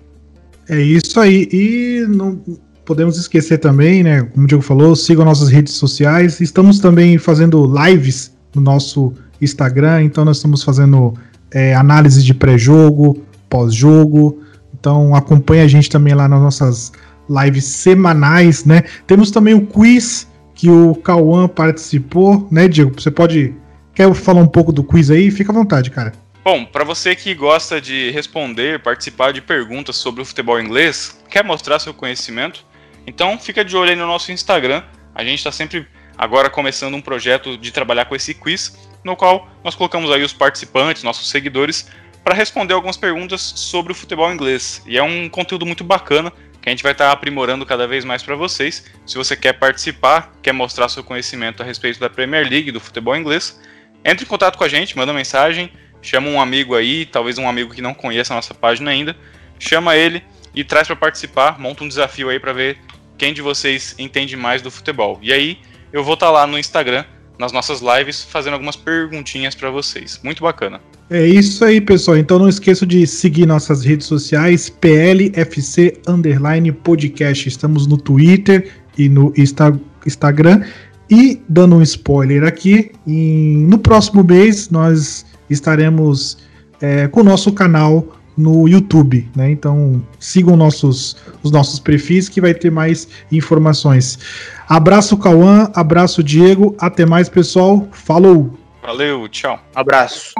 [0.69, 1.47] É isso aí.
[1.51, 2.41] E não
[2.85, 4.23] podemos esquecer também, né?
[4.23, 6.39] Como o Diego falou, sigam nossas redes sociais.
[6.39, 11.13] Estamos também fazendo lives no nosso Instagram, então nós estamos fazendo
[11.51, 14.41] é, análise de pré-jogo, pós-jogo.
[14.79, 16.91] Então acompanhe a gente também lá nas nossas
[17.29, 18.83] lives semanais, né?
[19.07, 22.91] Temos também o quiz que o Cauã participou, né, Diego?
[22.99, 23.53] Você pode.
[23.93, 25.29] Quer falar um pouco do quiz aí?
[25.29, 26.13] Fica à vontade, cara.
[26.43, 31.41] Bom, para você que gosta de responder, participar de perguntas sobre o futebol inglês, quer
[31.41, 32.65] mostrar seu conhecimento,
[33.07, 34.83] então fica de olho aí no nosso Instagram.
[35.15, 35.87] A gente está sempre
[36.17, 40.33] agora começando um projeto de trabalhar com esse quiz, no qual nós colocamos aí os
[40.33, 41.89] participantes, nossos seguidores,
[42.25, 44.83] para responder algumas perguntas sobre o futebol inglês.
[44.85, 46.29] E é um conteúdo muito bacana
[46.61, 48.83] que a gente vai estar tá aprimorando cada vez mais para vocês.
[49.05, 53.15] Se você quer participar, quer mostrar seu conhecimento a respeito da Premier League, do futebol
[53.15, 53.57] inglês,
[54.03, 55.71] entre em contato com a gente, manda mensagem,
[56.03, 59.15] chama um amigo aí, talvez um amigo que não conheça a nossa página ainda,
[59.57, 60.21] chama ele
[60.53, 62.77] e traz para participar, monta um desafio aí para ver
[63.17, 65.17] quem de vocês entende mais do futebol.
[65.21, 65.57] E aí
[65.91, 67.05] eu vou estar tá lá no Instagram,
[67.39, 70.19] nas nossas lives, fazendo algumas perguntinhas para vocês.
[70.23, 70.79] Muito bacana.
[71.09, 72.17] É isso aí, pessoal.
[72.17, 77.47] Então não esqueça de seguir nossas redes sociais, PLFC Underline Podcast.
[77.47, 80.63] Estamos no Twitter e no Insta Instagram.
[81.09, 86.37] E dando um spoiler aqui, em, no próximo mês nós estaremos
[86.81, 89.51] é, com o nosso canal no YouTube, né?
[89.51, 94.19] Então sigam nossos, os nossos perfis que vai ter mais informações.
[94.67, 98.57] Abraço Cauã, abraço Diego, até mais pessoal, falou!
[98.81, 99.59] Valeu, tchau.
[99.73, 100.33] Abraço.